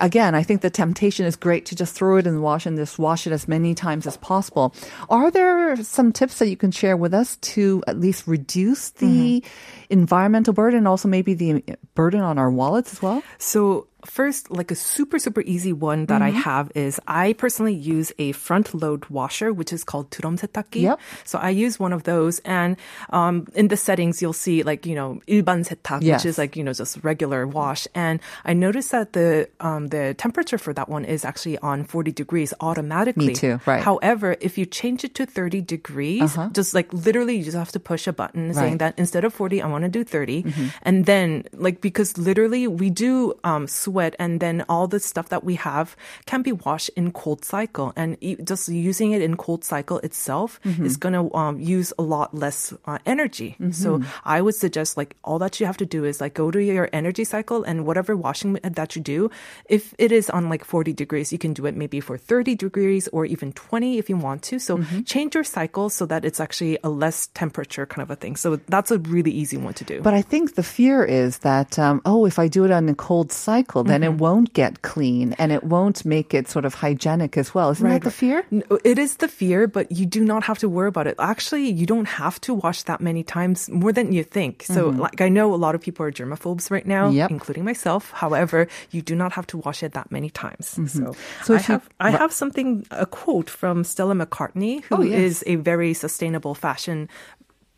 again, 0.00 0.34
I 0.34 0.42
think 0.42 0.60
the 0.60 0.70
temptation 0.70 1.26
is 1.26 1.36
great 1.36 1.66
to 1.66 1.76
just 1.76 1.94
throw 1.94 2.16
it 2.16 2.26
in 2.26 2.34
the 2.34 2.40
wash 2.40 2.66
and 2.66 2.76
just 2.76 2.98
wash 2.98 3.26
it 3.26 3.32
as 3.32 3.48
many 3.48 3.74
times 3.74 4.06
as 4.06 4.16
possible. 4.16 4.74
Are 5.08 5.30
there 5.30 5.76
some 5.82 6.12
tips 6.12 6.38
that 6.38 6.48
you 6.48 6.56
can 6.56 6.70
share 6.72 6.96
with 6.96 7.14
us 7.14 7.36
to 7.36 7.82
at 7.86 7.98
least 7.98 8.26
reduce 8.26 8.90
the 8.90 9.44
environmental 9.88 10.52
burden, 10.52 10.86
also 10.86 11.08
maybe 11.08 11.34
the 11.34 11.62
burden 11.94 12.20
on 12.20 12.38
our 12.38 12.50
wallets 12.50 12.92
as 12.92 13.02
well? 13.02 13.22
So 13.38 13.88
first, 14.05 14.49
like 14.51 14.71
a 14.71 14.75
super, 14.75 15.19
super 15.19 15.41
easy 15.41 15.73
one 15.73 16.05
that 16.07 16.21
I 16.21 16.29
Mm-hmm. 16.31 16.47
have 16.47 16.71
is 16.75 16.99
I 17.07 17.33
personally 17.33 17.73
use 17.73 18.13
a 18.19 18.31
front 18.31 18.71
load 18.73 19.03
washer, 19.09 19.51
which 19.51 19.73
is 19.73 19.83
called 19.83 20.11
드럼 20.11 20.37
세탁기. 20.39 20.81
Yep. 20.85 20.99
So 21.25 21.39
I 21.39 21.49
use 21.49 21.79
one 21.79 21.91
of 21.91 22.03
those. 22.03 22.39
And 22.45 22.77
um, 23.09 23.47
in 23.55 23.67
the 23.67 23.75
settings, 23.75 24.21
you'll 24.21 24.37
see 24.37 24.63
like, 24.63 24.85
you 24.85 24.95
know, 24.95 25.19
일반 25.27 25.65
세탁, 25.67 26.03
Yes. 26.03 26.23
which 26.23 26.29
is 26.29 26.37
like, 26.37 26.55
you 26.55 26.63
know, 26.63 26.71
just 26.73 27.03
regular 27.03 27.47
wash. 27.47 27.87
And 27.95 28.19
I 28.45 28.53
noticed 28.53 28.91
that 28.91 29.11
the, 29.13 29.49
um, 29.59 29.87
the 29.89 30.13
temperature 30.15 30.57
for 30.61 30.71
that 30.77 30.87
one 30.87 31.03
is 31.03 31.25
actually 31.25 31.57
on 31.59 31.83
40 31.83 32.11
degrees 32.13 32.53
automatically. 32.61 33.27
Me 33.27 33.33
too, 33.33 33.59
right. 33.65 33.83
However, 33.83 34.37
if 34.39 34.57
you 34.57 34.65
change 34.65 35.03
it 35.03 35.15
to 35.15 35.25
30 35.25 35.61
degrees, 35.61 36.37
just 36.53 36.73
like 36.73 36.91
literally 36.93 37.35
you 37.35 37.43
just 37.43 37.57
have 37.57 37.71
to 37.73 37.79
push 37.81 38.07
a 38.07 38.13
button 38.13 38.53
saying 38.53 38.55
Uh-huh. 38.55 38.61
Right. 38.61 38.71
Mm-hmm. 38.71 38.77
that 38.77 38.99
instead 38.99 39.25
of 39.25 39.33
40, 39.33 39.61
I 39.61 39.67
want 39.67 39.83
to 39.83 39.89
do 39.91 40.03
30. 40.03 40.45
And 40.83 41.05
then 41.05 41.43
like, 41.53 41.81
because 41.81 42.17
literally 42.17 42.67
we 42.67 42.89
do 42.89 43.33
um, 43.43 43.65
sweat 43.92 44.16
and 44.18 44.40
then 44.40 44.64
all 44.72 44.88
the 44.88 44.96
stuff 45.00 45.28
that 45.28 45.44
we 45.44 45.56
have 45.60 45.96
can 46.24 46.40
be 46.40 46.52
washed 46.52 46.88
in 46.96 47.12
cold 47.12 47.44
cycle. 47.44 47.92
And 47.96 48.16
just 48.44 48.68
using 48.72 49.12
it 49.12 49.20
in 49.20 49.36
cold 49.36 49.64
cycle 49.64 49.98
itself 50.00 50.56
Mm-hmm. 50.64 50.86
is 50.86 50.96
going 50.96 51.12
to 51.12 51.28
um, 51.36 51.60
use 51.60 51.92
a 51.98 52.02
lot 52.02 52.32
less 52.32 52.72
uh, 52.88 52.98
energy. 53.04 53.56
So 53.72 53.98
Mm-hmm. 53.98 54.08
I 54.24 54.40
would 54.40 54.54
suggest 54.54 54.96
like 54.96 55.16
all 55.24 55.38
that 55.42 55.60
you 55.60 55.66
have 55.66 55.76
to 55.78 55.86
do 55.86 56.04
is 56.08 56.20
like 56.20 56.32
go 56.34 56.50
to 56.50 56.62
your 56.62 56.88
energy 56.92 57.24
cycle 57.24 57.64
and 57.68 57.84
whatever 57.84 58.16
washing 58.16 58.56
that 58.64 58.96
you 58.96 59.02
do, 59.02 59.28
if 59.68 59.92
it 59.98 60.12
is 60.12 60.30
on 60.30 60.48
like 60.48 60.64
40 60.64 60.92
degrees, 60.94 61.32
you 61.32 61.38
can 61.38 61.52
do 61.52 61.66
it 61.66 61.76
maybe 61.76 62.00
for 62.00 62.16
30 62.16 62.54
degrees 62.56 63.08
or 63.12 63.26
even 63.26 63.52
20 63.52 63.98
if 63.98 64.08
you 64.08 64.16
want 64.16 64.42
to. 64.48 64.58
So 64.58 64.78
Mm-hmm. 64.78 65.02
change 65.04 65.34
your 65.34 65.44
cycle 65.44 65.90
so 65.90 66.06
that 66.06 66.24
it's 66.24 66.40
actually 66.40 66.78
a 66.82 66.88
less 66.88 67.28
temperature 67.34 67.84
kind 67.84 68.02
of 68.02 68.10
a 68.10 68.16
thing. 68.16 68.36
So 68.36 68.56
that's 68.70 68.90
a 68.90 68.98
really 69.10 69.30
easy 69.34 69.58
one 69.58 69.74
to 69.74 69.84
do. 69.84 70.00
But 70.00 70.14
I 70.14 70.22
think 70.22 70.54
the 70.54 70.62
fear 70.64 71.04
is 71.04 71.38
that, 71.44 71.78
um, 71.78 72.00
oh, 72.06 72.24
if 72.26 72.38
I 72.38 72.48
do 72.48 72.64
it 72.64 72.70
on 72.70 72.88
a 72.88 72.94
cold 72.94 73.32
cycle, 73.32 73.81
then 73.82 74.00
Mm-hmm. 74.02 74.14
it 74.14 74.20
won't 74.20 74.52
get 74.52 74.82
clean 74.82 75.34
and 75.38 75.52
it 75.52 75.62
won't 75.64 76.04
make 76.04 76.34
it 76.34 76.48
sort 76.48 76.64
of 76.64 76.74
hygienic 76.74 77.36
as 77.36 77.54
well. 77.54 77.70
Isn't 77.70 77.88
that 77.88 78.02
the 78.02 78.10
fear? 78.10 78.44
It 78.84 78.98
is 78.98 79.16
the 79.16 79.28
fear, 79.28 79.66
but 79.66 79.90
you 79.92 80.06
do 80.06 80.24
not 80.24 80.44
have 80.44 80.58
to 80.58 80.68
worry 80.68 80.88
about 80.88 81.06
it. 81.06 81.14
Actually, 81.18 81.68
you 81.70 81.86
don't 81.86 82.06
have 82.06 82.40
to 82.42 82.54
wash 82.54 82.82
that 82.84 83.00
many 83.00 83.22
times 83.22 83.68
more 83.70 83.92
than 83.92 84.12
you 84.12 84.24
think. 84.24 84.64
So, 84.64 84.88
like, 84.90 85.20
I 85.20 85.28
know 85.28 85.54
a 85.54 85.56
lot 85.56 85.74
of 85.74 85.80
people 85.80 86.04
are 86.06 86.12
germaphobes 86.12 86.70
right 86.70 86.86
now, 86.86 87.08
Mm-hmm. 87.08 87.16
Yep. 87.16 87.30
including 87.30 87.64
myself. 87.64 88.10
However, 88.12 88.68
you 88.90 89.02
do 89.02 89.14
not 89.14 89.32
have 89.32 89.46
to 89.48 89.58
wash 89.58 89.82
it 89.82 89.92
that 89.92 90.10
many 90.10 90.30
times. 90.30 90.66
So, 90.68 90.82
Mm-hmm. 90.82 91.12
So 91.44 91.54
I 91.54 91.56
if 91.56 91.68
you- 91.68 91.72
have 91.74 91.88
I 92.00 92.10
have 92.10 92.32
something 92.32 92.86
a 92.90 93.06
quote 93.06 93.50
from 93.50 93.84
Stella 93.84 94.14
McCartney, 94.14 94.82
who 94.84 94.96
Oh, 94.96 95.02
is 95.02 95.42
a 95.46 95.56
very 95.56 95.94
sustainable 95.94 96.54
fashion 96.54 97.08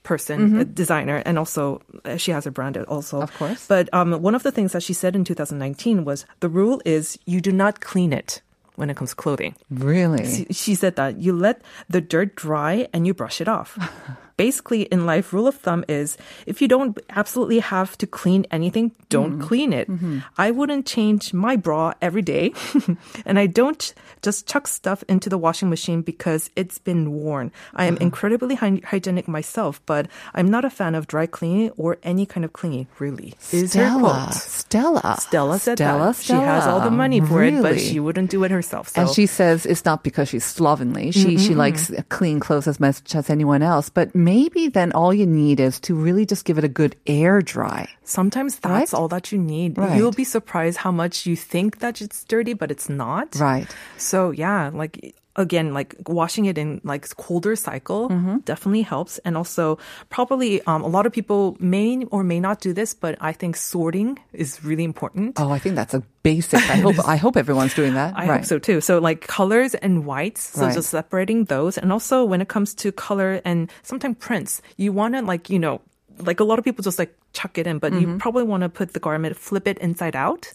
person, 0.04 0.60
a 0.60 0.64
designer, 0.64 1.22
and 1.26 1.36
also 1.38 1.80
uh, 2.04 2.16
she 2.16 2.30
has 2.30 2.46
a 2.46 2.50
brand 2.52 2.76
also. 2.76 3.16
Mm-hmm. 3.16 3.24
Of 3.24 3.34
course. 3.38 3.66
But 3.66 3.88
um, 3.92 4.22
one 4.22 4.36
of 4.36 4.42
the 4.44 4.52
things 4.52 4.72
that 4.72 4.82
she 4.84 4.92
said 4.94 5.16
in 5.16 5.24
2019 5.24 6.04
was 6.04 6.24
the 6.40 6.48
rule 6.48 6.80
is 6.84 7.18
you 7.26 7.40
do 7.40 7.50
not 7.50 7.80
clean 7.80 8.12
it 8.12 8.40
when 8.76 8.90
it 8.90 8.96
comes 8.96 9.10
to 9.10 9.16
clothing. 9.16 9.54
Really? 9.70 10.24
She- 10.26 10.52
She 10.52 10.74
said 10.74 10.94
that 10.96 11.18
you 11.18 11.32
let 11.32 11.62
the 11.88 12.00
dirt 12.00 12.36
dry 12.36 12.86
and 12.92 13.06
you 13.06 13.14
brush 13.14 13.40
it 13.40 13.48
off. 13.48 13.78
Basically, 14.36 14.82
in 14.82 15.06
life, 15.06 15.32
rule 15.32 15.46
of 15.46 15.54
thumb 15.54 15.84
is 15.88 16.16
if 16.46 16.60
you 16.60 16.68
don't 16.68 16.98
absolutely 17.10 17.60
have 17.60 17.96
to 17.98 18.06
clean 18.06 18.46
anything, 18.50 18.92
don't 19.08 19.38
mm-hmm. 19.38 19.46
clean 19.46 19.72
it. 19.72 19.88
Mm-hmm. 19.88 20.20
I 20.36 20.50
wouldn't 20.50 20.86
change 20.86 21.32
my 21.32 21.56
bra 21.56 21.94
every 22.02 22.22
day, 22.22 22.52
and 23.26 23.38
I 23.38 23.46
don't 23.46 23.94
just 24.22 24.48
chuck 24.48 24.66
stuff 24.66 25.04
into 25.08 25.28
the 25.28 25.38
washing 25.38 25.70
machine 25.70 26.02
because 26.02 26.50
it's 26.56 26.78
been 26.78 27.12
worn. 27.12 27.52
I 27.74 27.84
am 27.84 27.94
mm-hmm. 27.94 28.02
incredibly 28.02 28.54
hy- 28.56 28.80
hygienic 28.84 29.28
myself, 29.28 29.80
but 29.86 30.08
I'm 30.34 30.50
not 30.50 30.64
a 30.64 30.70
fan 30.70 30.94
of 30.94 31.06
dry 31.06 31.26
cleaning 31.26 31.70
or 31.76 31.98
any 32.02 32.26
kind 32.26 32.44
of 32.44 32.52
cleaning. 32.52 32.88
Really, 32.98 33.34
is 33.52 33.74
her 33.74 33.86
Stella. 33.86 34.00
quote. 34.00 34.34
Stella. 34.34 35.16
Stella 35.20 35.58
said 35.58 35.78
Stella, 35.78 36.12
that 36.12 36.16
she 36.16 36.32
has 36.32 36.66
all 36.66 36.80
the 36.80 36.90
money 36.90 37.20
for 37.20 37.42
it, 37.42 37.60
but 37.62 37.78
she 37.80 38.00
wouldn't 38.00 38.30
do 38.30 38.42
it 38.44 38.50
herself. 38.50 38.88
So. 38.88 39.02
And 39.02 39.10
she 39.10 39.26
says 39.26 39.66
it's 39.66 39.84
not 39.84 40.02
because 40.02 40.28
she's 40.28 40.44
slovenly. 40.44 41.12
She 41.12 41.38
she 41.38 41.54
likes 41.54 41.92
clean 42.08 42.40
clothes 42.40 42.66
as 42.66 42.80
much 42.80 43.14
as 43.14 43.30
anyone 43.30 43.62
else. 43.62 43.88
But 43.88 44.14
maybe 44.24 44.68
then 44.68 44.92
all 44.92 45.12
you 45.14 45.26
need 45.26 45.60
is 45.60 45.78
to 45.80 45.94
really 45.94 46.24
just 46.26 46.44
give 46.44 46.58
it 46.58 46.64
a 46.64 46.68
good 46.68 46.96
air 47.06 47.42
dry. 47.42 47.88
Sometimes 48.04 48.58
that's 48.58 48.92
Right? 48.92 48.98
all 48.98 49.08
that 49.08 49.30
you 49.32 49.38
need. 49.38 49.76
Right. 49.78 49.96
You'll 49.96 50.12
be 50.12 50.24
surprised 50.24 50.78
how 50.78 50.90
much 50.90 51.26
you 51.26 51.36
think 51.36 51.78
that 51.80 52.00
it's 52.00 52.24
dirty, 52.24 52.54
but 52.54 52.70
it's 52.70 52.88
not. 52.88 53.36
Right. 53.36 53.68
So 53.98 54.30
yeah, 54.30 54.70
like 54.72 55.14
again, 55.36 55.74
like 55.74 55.94
washing 56.06 56.44
it 56.46 56.56
in 56.58 56.80
like 56.84 57.08
colder 57.16 57.56
cycle 57.56 58.08
Mm-hmm. 58.08 58.38
definitely 58.44 58.82
helps. 58.82 59.18
And 59.24 59.36
also 59.36 59.78
probably 60.10 60.60
um, 60.62 60.82
a 60.82 60.86
lot 60.88 61.06
of 61.06 61.12
people 61.12 61.56
may 61.58 62.04
or 62.10 62.22
may 62.22 62.38
not 62.40 62.60
do 62.60 62.72
this, 62.72 62.94
but 62.94 63.16
I 63.20 63.32
think 63.32 63.56
sorting 63.56 64.18
is 64.32 64.62
really 64.64 64.84
important. 64.84 65.38
Oh, 65.40 65.50
I 65.50 65.58
think 65.58 65.74
that's 65.74 65.94
a 65.94 66.02
basic. 66.22 66.60
I 66.70 66.76
hope 66.76 66.96
I 67.08 67.16
hope 67.16 67.36
everyone's 67.36 67.74
doing 67.74 67.94
that. 67.94 68.14
I 68.16 68.26
right. 68.28 68.36
hope 68.40 68.44
so 68.46 68.58
too. 68.58 68.80
So 68.80 68.98
like 68.98 69.26
colors 69.26 69.74
and 69.74 70.06
whites. 70.06 70.42
So 70.54 70.66
Right. 70.66 70.74
just 70.74 70.90
separating 70.90 71.44
those. 71.46 71.78
And 71.78 71.90
also 71.92 72.24
when 72.24 72.40
it 72.40 72.48
comes 72.48 72.74
to 72.86 72.92
color 72.92 73.40
and 73.44 73.70
sometimes 73.82 74.16
prints, 74.20 74.62
you 74.76 74.92
want 74.92 75.14
to 75.14 75.22
like, 75.22 75.50
you 75.50 75.58
know, 75.58 75.80
like 76.18 76.38
a 76.38 76.44
lot 76.44 76.58
of 76.60 76.64
people 76.64 76.82
just 76.82 76.98
like 76.98 77.12
chuck 77.32 77.58
it 77.58 77.66
in, 77.66 77.78
but 77.80 77.92
Mm-hmm. 77.92 78.12
you 78.12 78.18
probably 78.18 78.44
want 78.44 78.62
to 78.62 78.68
put 78.68 78.92
the 78.94 79.00
garment, 79.00 79.36
flip 79.36 79.66
it 79.66 79.78
inside 79.78 80.14
out. 80.14 80.52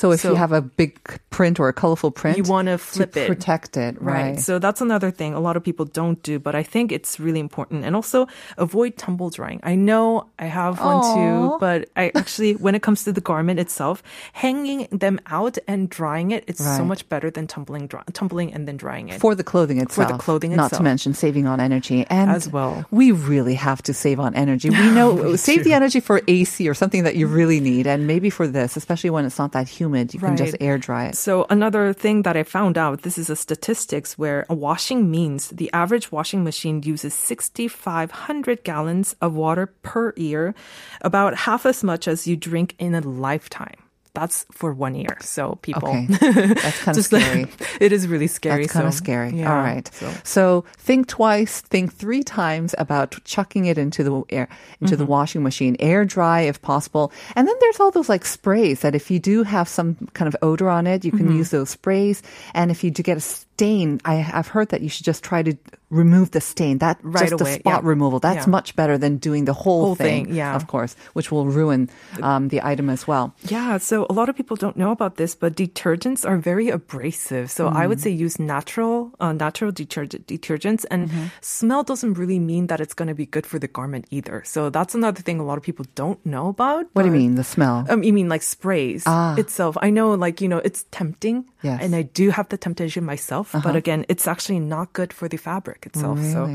So 0.00 0.12
if 0.12 0.20
So- 0.20 0.30
you 0.30 0.36
have 0.36 0.52
a 0.52 0.62
big 0.62 0.98
print 1.28 1.60
or 1.60 1.68
a 1.68 1.74
colorful 1.74 2.10
print, 2.10 2.38
You 2.38 2.44
flip 2.78 3.12
to 3.12 3.20
it. 3.20 3.26
protect 3.26 3.76
it, 3.76 4.00
right? 4.00 4.40
So 4.40 4.58
that's 4.58 4.80
another 4.80 5.10
thing 5.10 5.34
a 5.34 5.40
lot 5.40 5.56
of 5.58 5.62
people 5.62 5.84
don't 5.84 6.22
do, 6.22 6.38
but 6.38 6.54
I 6.54 6.62
think 6.62 6.90
it's 6.90 7.20
really 7.20 7.38
important. 7.38 7.84
And 7.84 7.94
also 7.94 8.26
avoid 8.56 8.96
tumble 8.96 9.28
drying. 9.28 9.60
I 9.62 9.74
know 9.74 10.26
I 10.38 10.46
have 10.46 10.80
one 10.80 11.02
too, 11.14 11.56
but 11.60 11.88
I 11.96 12.12
actually, 12.14 12.54
when 12.54 12.74
it 12.74 12.80
comes 12.80 13.04
to 13.04 13.12
the 13.12 13.20
garment 13.20 13.60
itself, 13.60 14.02
hanging 14.32 14.88
them 14.90 15.20
out 15.26 15.58
and 15.68 15.90
drying 15.90 16.30
it, 16.30 16.44
it's 16.46 16.64
so 16.78 16.84
much 16.84 17.06
better 17.12 17.30
than 17.30 17.46
tumbling, 17.46 17.86
dry, 17.86 18.02
tumbling 18.14 18.54
and 18.54 18.66
then 18.66 18.78
drying 18.78 19.10
it. 19.10 19.20
for 19.20 19.34
the 19.34 19.44
clothing 19.44 19.78
itself. 19.84 20.08
For 20.08 20.12
the 20.14 20.18
clothing 20.18 20.52
itself. 20.52 20.72
Not 20.72 20.76
to 20.78 20.82
mention 20.82 21.12
saving 21.12 21.46
on 21.46 21.60
energy. 21.60 22.06
And 22.08 22.30
As 22.30 22.48
well. 22.48 22.86
We 22.90 23.12
really 23.12 23.56
have 23.68 23.82
to 23.82 23.92
save 23.92 24.18
on 24.18 24.34
energy. 24.34 24.70
We 24.70 24.90
know, 24.98 25.36
save 25.36 25.64
the 25.64 25.74
energy 25.74 26.00
for 26.00 26.22
AC 26.26 26.66
or 26.66 26.74
something 26.74 27.04
that 27.04 27.16
you 27.16 27.26
really 27.26 27.60
need. 27.60 27.86
And 27.86 28.06
maybe 28.06 28.30
for 28.30 28.46
this, 28.48 28.76
especially 28.80 29.10
when 29.10 29.26
it's 29.26 29.38
not 29.38 29.52
that 29.52 29.68
humid, 29.68 29.89
you 30.14 30.20
can 30.20 30.36
just 30.36 30.56
air 30.60 30.78
dry 30.78 31.06
it. 31.06 31.16
So 31.16 31.46
another 31.50 31.92
thing 31.92 32.22
that 32.22 32.36
I 32.36 32.42
found 32.42 32.78
out, 32.78 33.02
this 33.02 33.18
is 33.18 33.30
a 33.30 33.36
statistics 33.36 34.16
where 34.18 34.46
a 34.48 34.54
washing 34.54 35.10
means 35.10 35.48
the 35.48 35.70
average 35.72 36.12
washing 36.12 36.44
machine 36.44 36.82
uses 36.82 37.14
6,500 37.14 38.64
gallons 38.64 39.14
of 39.20 39.34
water 39.34 39.66
per 39.82 40.12
year, 40.16 40.54
about 41.00 41.36
half 41.36 41.66
as 41.66 41.82
much 41.84 42.06
as 42.08 42.26
you 42.26 42.36
drink 42.36 42.74
in 42.78 42.94
a 42.94 43.00
lifetime. 43.00 43.89
That's 44.12 44.44
for 44.50 44.72
one 44.74 44.94
year. 44.94 45.16
So 45.20 45.58
people, 45.62 45.88
Okay. 45.88 46.06
That's 46.54 46.82
kind 46.82 46.98
of 46.98 47.04
scary. 47.04 47.46
it 47.80 47.92
is 47.92 48.08
really 48.08 48.26
scary. 48.26 48.62
That's 48.64 48.72
kind 48.72 48.86
of 48.86 48.94
so, 48.94 48.98
scary. 48.98 49.30
yeah, 49.38 49.50
All 49.54 49.62
right. 49.62 49.88
so. 49.94 50.12
So. 50.24 50.64
think 50.78 51.06
twice, 51.06 51.60
think 51.60 51.92
three 51.94 52.22
times 52.24 52.74
about 52.78 53.16
chucking 53.24 53.66
it 53.66 53.78
into 53.78 54.02
the 54.02 54.22
air, 54.30 54.48
into 54.80 54.94
Mm-hmm. 54.94 55.04
the 55.04 55.06
washing 55.06 55.42
machine, 55.42 55.76
air 55.78 56.04
dry 56.04 56.40
if 56.42 56.60
possible. 56.60 57.12
And 57.36 57.46
then 57.46 57.54
there's 57.60 57.78
all 57.78 57.90
those 57.92 58.08
like 58.08 58.24
sprays 58.24 58.80
that 58.80 58.94
if 58.94 59.10
you 59.10 59.18
do 59.20 59.44
have 59.44 59.68
some 59.68 59.94
kind 60.14 60.26
of 60.26 60.36
odor 60.42 60.68
on 60.68 60.86
it, 60.86 61.04
you 61.04 61.12
can 61.12 61.28
Mm-hmm. 61.28 61.38
use 61.38 61.50
those 61.50 61.70
sprays. 61.70 62.22
And 62.54 62.70
if 62.70 62.82
you 62.82 62.90
do 62.90 63.02
get 63.02 63.16
a 63.16 63.20
stain, 63.60 64.00
I, 64.08 64.24
I've 64.32 64.48
heard 64.48 64.68
that 64.72 64.80
you 64.80 64.88
should 64.88 65.04
just 65.04 65.22
try 65.22 65.42
to 65.44 65.52
remove 65.90 66.30
the 66.30 66.40
stain. 66.40 66.78
That 66.78 66.96
Right 67.02 67.28
just 67.28 67.36
away, 67.40 67.54
the 67.54 67.60
spot 67.60 67.82
yeah. 67.82 67.88
removal. 67.92 68.18
That's 68.20 68.46
Yeah. 68.46 68.56
much 68.56 68.72
better 68.78 68.96
than 68.96 69.18
doing 69.18 69.44
the 69.44 69.52
whole, 69.52 69.84
Whole 69.92 69.98
thing, 69.98 70.32
yeah. 70.32 70.54
Of 70.56 70.64
course, 70.66 70.94
which 71.12 71.28
will 71.32 71.46
ruin 71.46 71.90
um, 72.22 72.48
the 72.48 72.60
item 72.72 72.88
as 72.88 73.04
well. 73.10 73.34
Yeah, 73.52 73.76
so 73.78 74.06
a 74.08 74.14
lot 74.14 74.28
of 74.30 74.34
people 74.36 74.56
don't 74.56 74.76
know 74.78 74.92
about 74.92 75.16
this, 75.20 75.34
but 75.34 75.56
detergents 75.56 76.24
are 76.24 76.38
very 76.38 76.70
abrasive. 76.70 77.50
So 77.50 77.68
I 77.68 77.84
Mm. 77.84 77.88
would 77.90 78.00
say 78.00 78.10
use 78.10 78.38
natural, 78.40 79.10
uh, 79.20 79.32
natural 79.34 79.72
detergent, 79.74 80.26
detergents, 80.30 80.86
and 80.90 81.08
Mm-hmm. 81.10 81.24
smell 81.42 81.82
doesn't 81.82 82.14
really 82.14 82.38
mean 82.38 82.68
that 82.70 82.80
it's 82.80 82.94
going 82.94 83.10
to 83.10 83.18
be 83.18 83.26
good 83.26 83.44
for 83.46 83.58
the 83.58 83.68
garment 83.68 84.06
either. 84.14 84.42
So 84.46 84.70
that's 84.70 84.94
another 84.94 85.20
thing 85.26 85.40
a 85.40 85.44
lot 85.44 85.58
of 85.58 85.64
people 85.66 85.84
don't 85.98 86.20
know 86.24 86.48
about. 86.54 86.86
What 86.94 87.02
do 87.02 87.08
you 87.10 87.18
mean, 87.18 87.34
the 87.34 87.44
smell? 87.44 87.84
Um, 87.90 88.02
you 88.06 88.14
mean 88.14 88.28
like 88.30 88.42
sprays 88.46 89.02
Ah. 89.06 89.34
itself? 89.36 89.74
I 89.82 89.90
know, 89.90 90.14
like 90.14 90.40
you 90.40 90.48
know, 90.48 90.62
it's 90.64 90.86
tempting, 90.94 91.44
Yes. 91.62 91.82
And 91.84 91.92
I 91.94 92.08
do 92.16 92.30
have 92.32 92.48
the 92.48 92.56
temptation 92.56 93.04
myself. 93.04 93.49
But 93.52 93.76
again, 93.76 94.04
it's 94.08 94.26
actually 94.26 94.60
not 94.60 94.92
good 94.92 95.12
for 95.12 95.28
the 95.28 95.36
fabric 95.36 95.86
itself. 95.86 96.18
So 96.22 96.54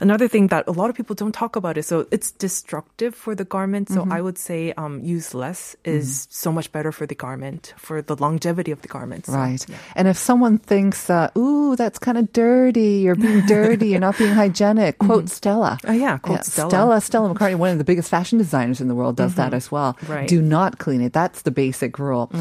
another 0.00 0.28
thing 0.28 0.48
that 0.48 0.66
a 0.66 0.72
lot 0.72 0.90
of 0.90 0.96
people 0.96 1.14
don't 1.14 1.32
talk 1.32 1.56
about 1.56 1.76
is 1.76 1.86
so 1.86 2.06
it's 2.10 2.30
destructive 2.32 3.14
for 3.14 3.34
the 3.34 3.44
garment. 3.44 3.88
So 3.88 4.00
Mm-hmm. 4.00 4.12
I 4.12 4.20
would 4.22 4.38
say 4.38 4.72
um, 4.80 5.00
use 5.04 5.34
less 5.34 5.76
is 5.84 6.26
so 6.30 6.50
much 6.50 6.72
better 6.72 6.90
for 6.92 7.06
the 7.06 7.14
garment 7.14 7.74
for 7.76 8.00
the 8.02 8.16
longevity 8.16 8.70
of 8.72 8.80
the 8.82 8.88
garment. 8.88 9.26
So, 9.26 9.34
Right. 9.34 9.60
yeah. 9.68 9.76
And 9.94 10.08
if 10.08 10.16
someone 10.16 10.56
thinks, 10.58 11.10
uh, 11.10 11.28
ooh, 11.36 11.76
that's 11.76 11.98
kind 11.98 12.16
of 12.16 12.32
dirty, 12.32 13.04
you're 13.04 13.14
being 13.14 13.44
dirty, 13.46 13.88
you're 13.88 14.00
not 14.00 14.16
being 14.16 14.32
hygienic, 14.32 14.98
quote 15.04 15.28
Stella. 15.28 15.78
Oh, 15.86 15.92
yeah, 15.92 16.16
quote 16.18 16.44
Stella. 16.44 16.70
Stella. 16.70 17.00
Stella 17.00 17.34
McCartney, 17.34 17.56
one 17.56 17.70
of 17.70 17.78
the 17.78 17.84
biggest 17.84 18.08
fashion 18.08 18.38
designers 18.38 18.80
in 18.80 18.88
the 18.88 18.94
world, 18.94 19.16
does 19.16 19.34
that 19.36 19.52
as 19.52 19.70
well. 19.70 19.96
Right. 20.08 20.26
Do 20.28 20.40
not 20.40 20.78
clean 20.78 21.00
it. 21.02 21.12
That's 21.12 21.42
the 21.42 21.50
basic 21.50 21.98
rule. 21.98 22.32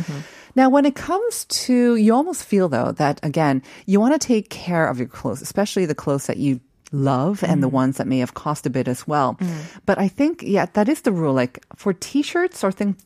Now, 0.60 0.68
when 0.68 0.84
it 0.84 0.94
comes 0.94 1.46
to, 1.46 1.96
you 1.96 2.14
almost 2.14 2.44
feel 2.44 2.68
though 2.68 2.92
that 3.00 3.22
again, 3.24 3.64
you 3.86 3.98
want 4.02 4.20
to 4.20 4.28
take 4.28 4.50
care 4.50 4.90
of 4.90 5.00
your 5.00 5.08
clothes, 5.08 5.42
especially 5.42 5.86
the 5.86 5.96
clothes 5.96 6.28
that 6.28 6.36
you 6.36 6.60
love 6.92 7.46
and 7.46 7.64
the 7.64 7.70
mm. 7.70 7.80
ones 7.80 7.96
that 7.96 8.08
may 8.08 8.20
have 8.20 8.34
cost 8.34 8.66
a 8.66 8.70
bit 8.70 8.90
as 8.90 9.08
well. 9.08 9.36
Mm. 9.36 9.80
But 9.86 10.00
I 10.00 10.10
think, 10.10 10.44
yeah, 10.44 10.66
that 10.74 10.90
is 10.90 11.04
the 11.04 11.14
rule. 11.14 11.34
Like 11.34 11.66
for 11.78 11.94
t-shirts 11.94 12.62
or 12.62 12.74
things, 12.74 12.98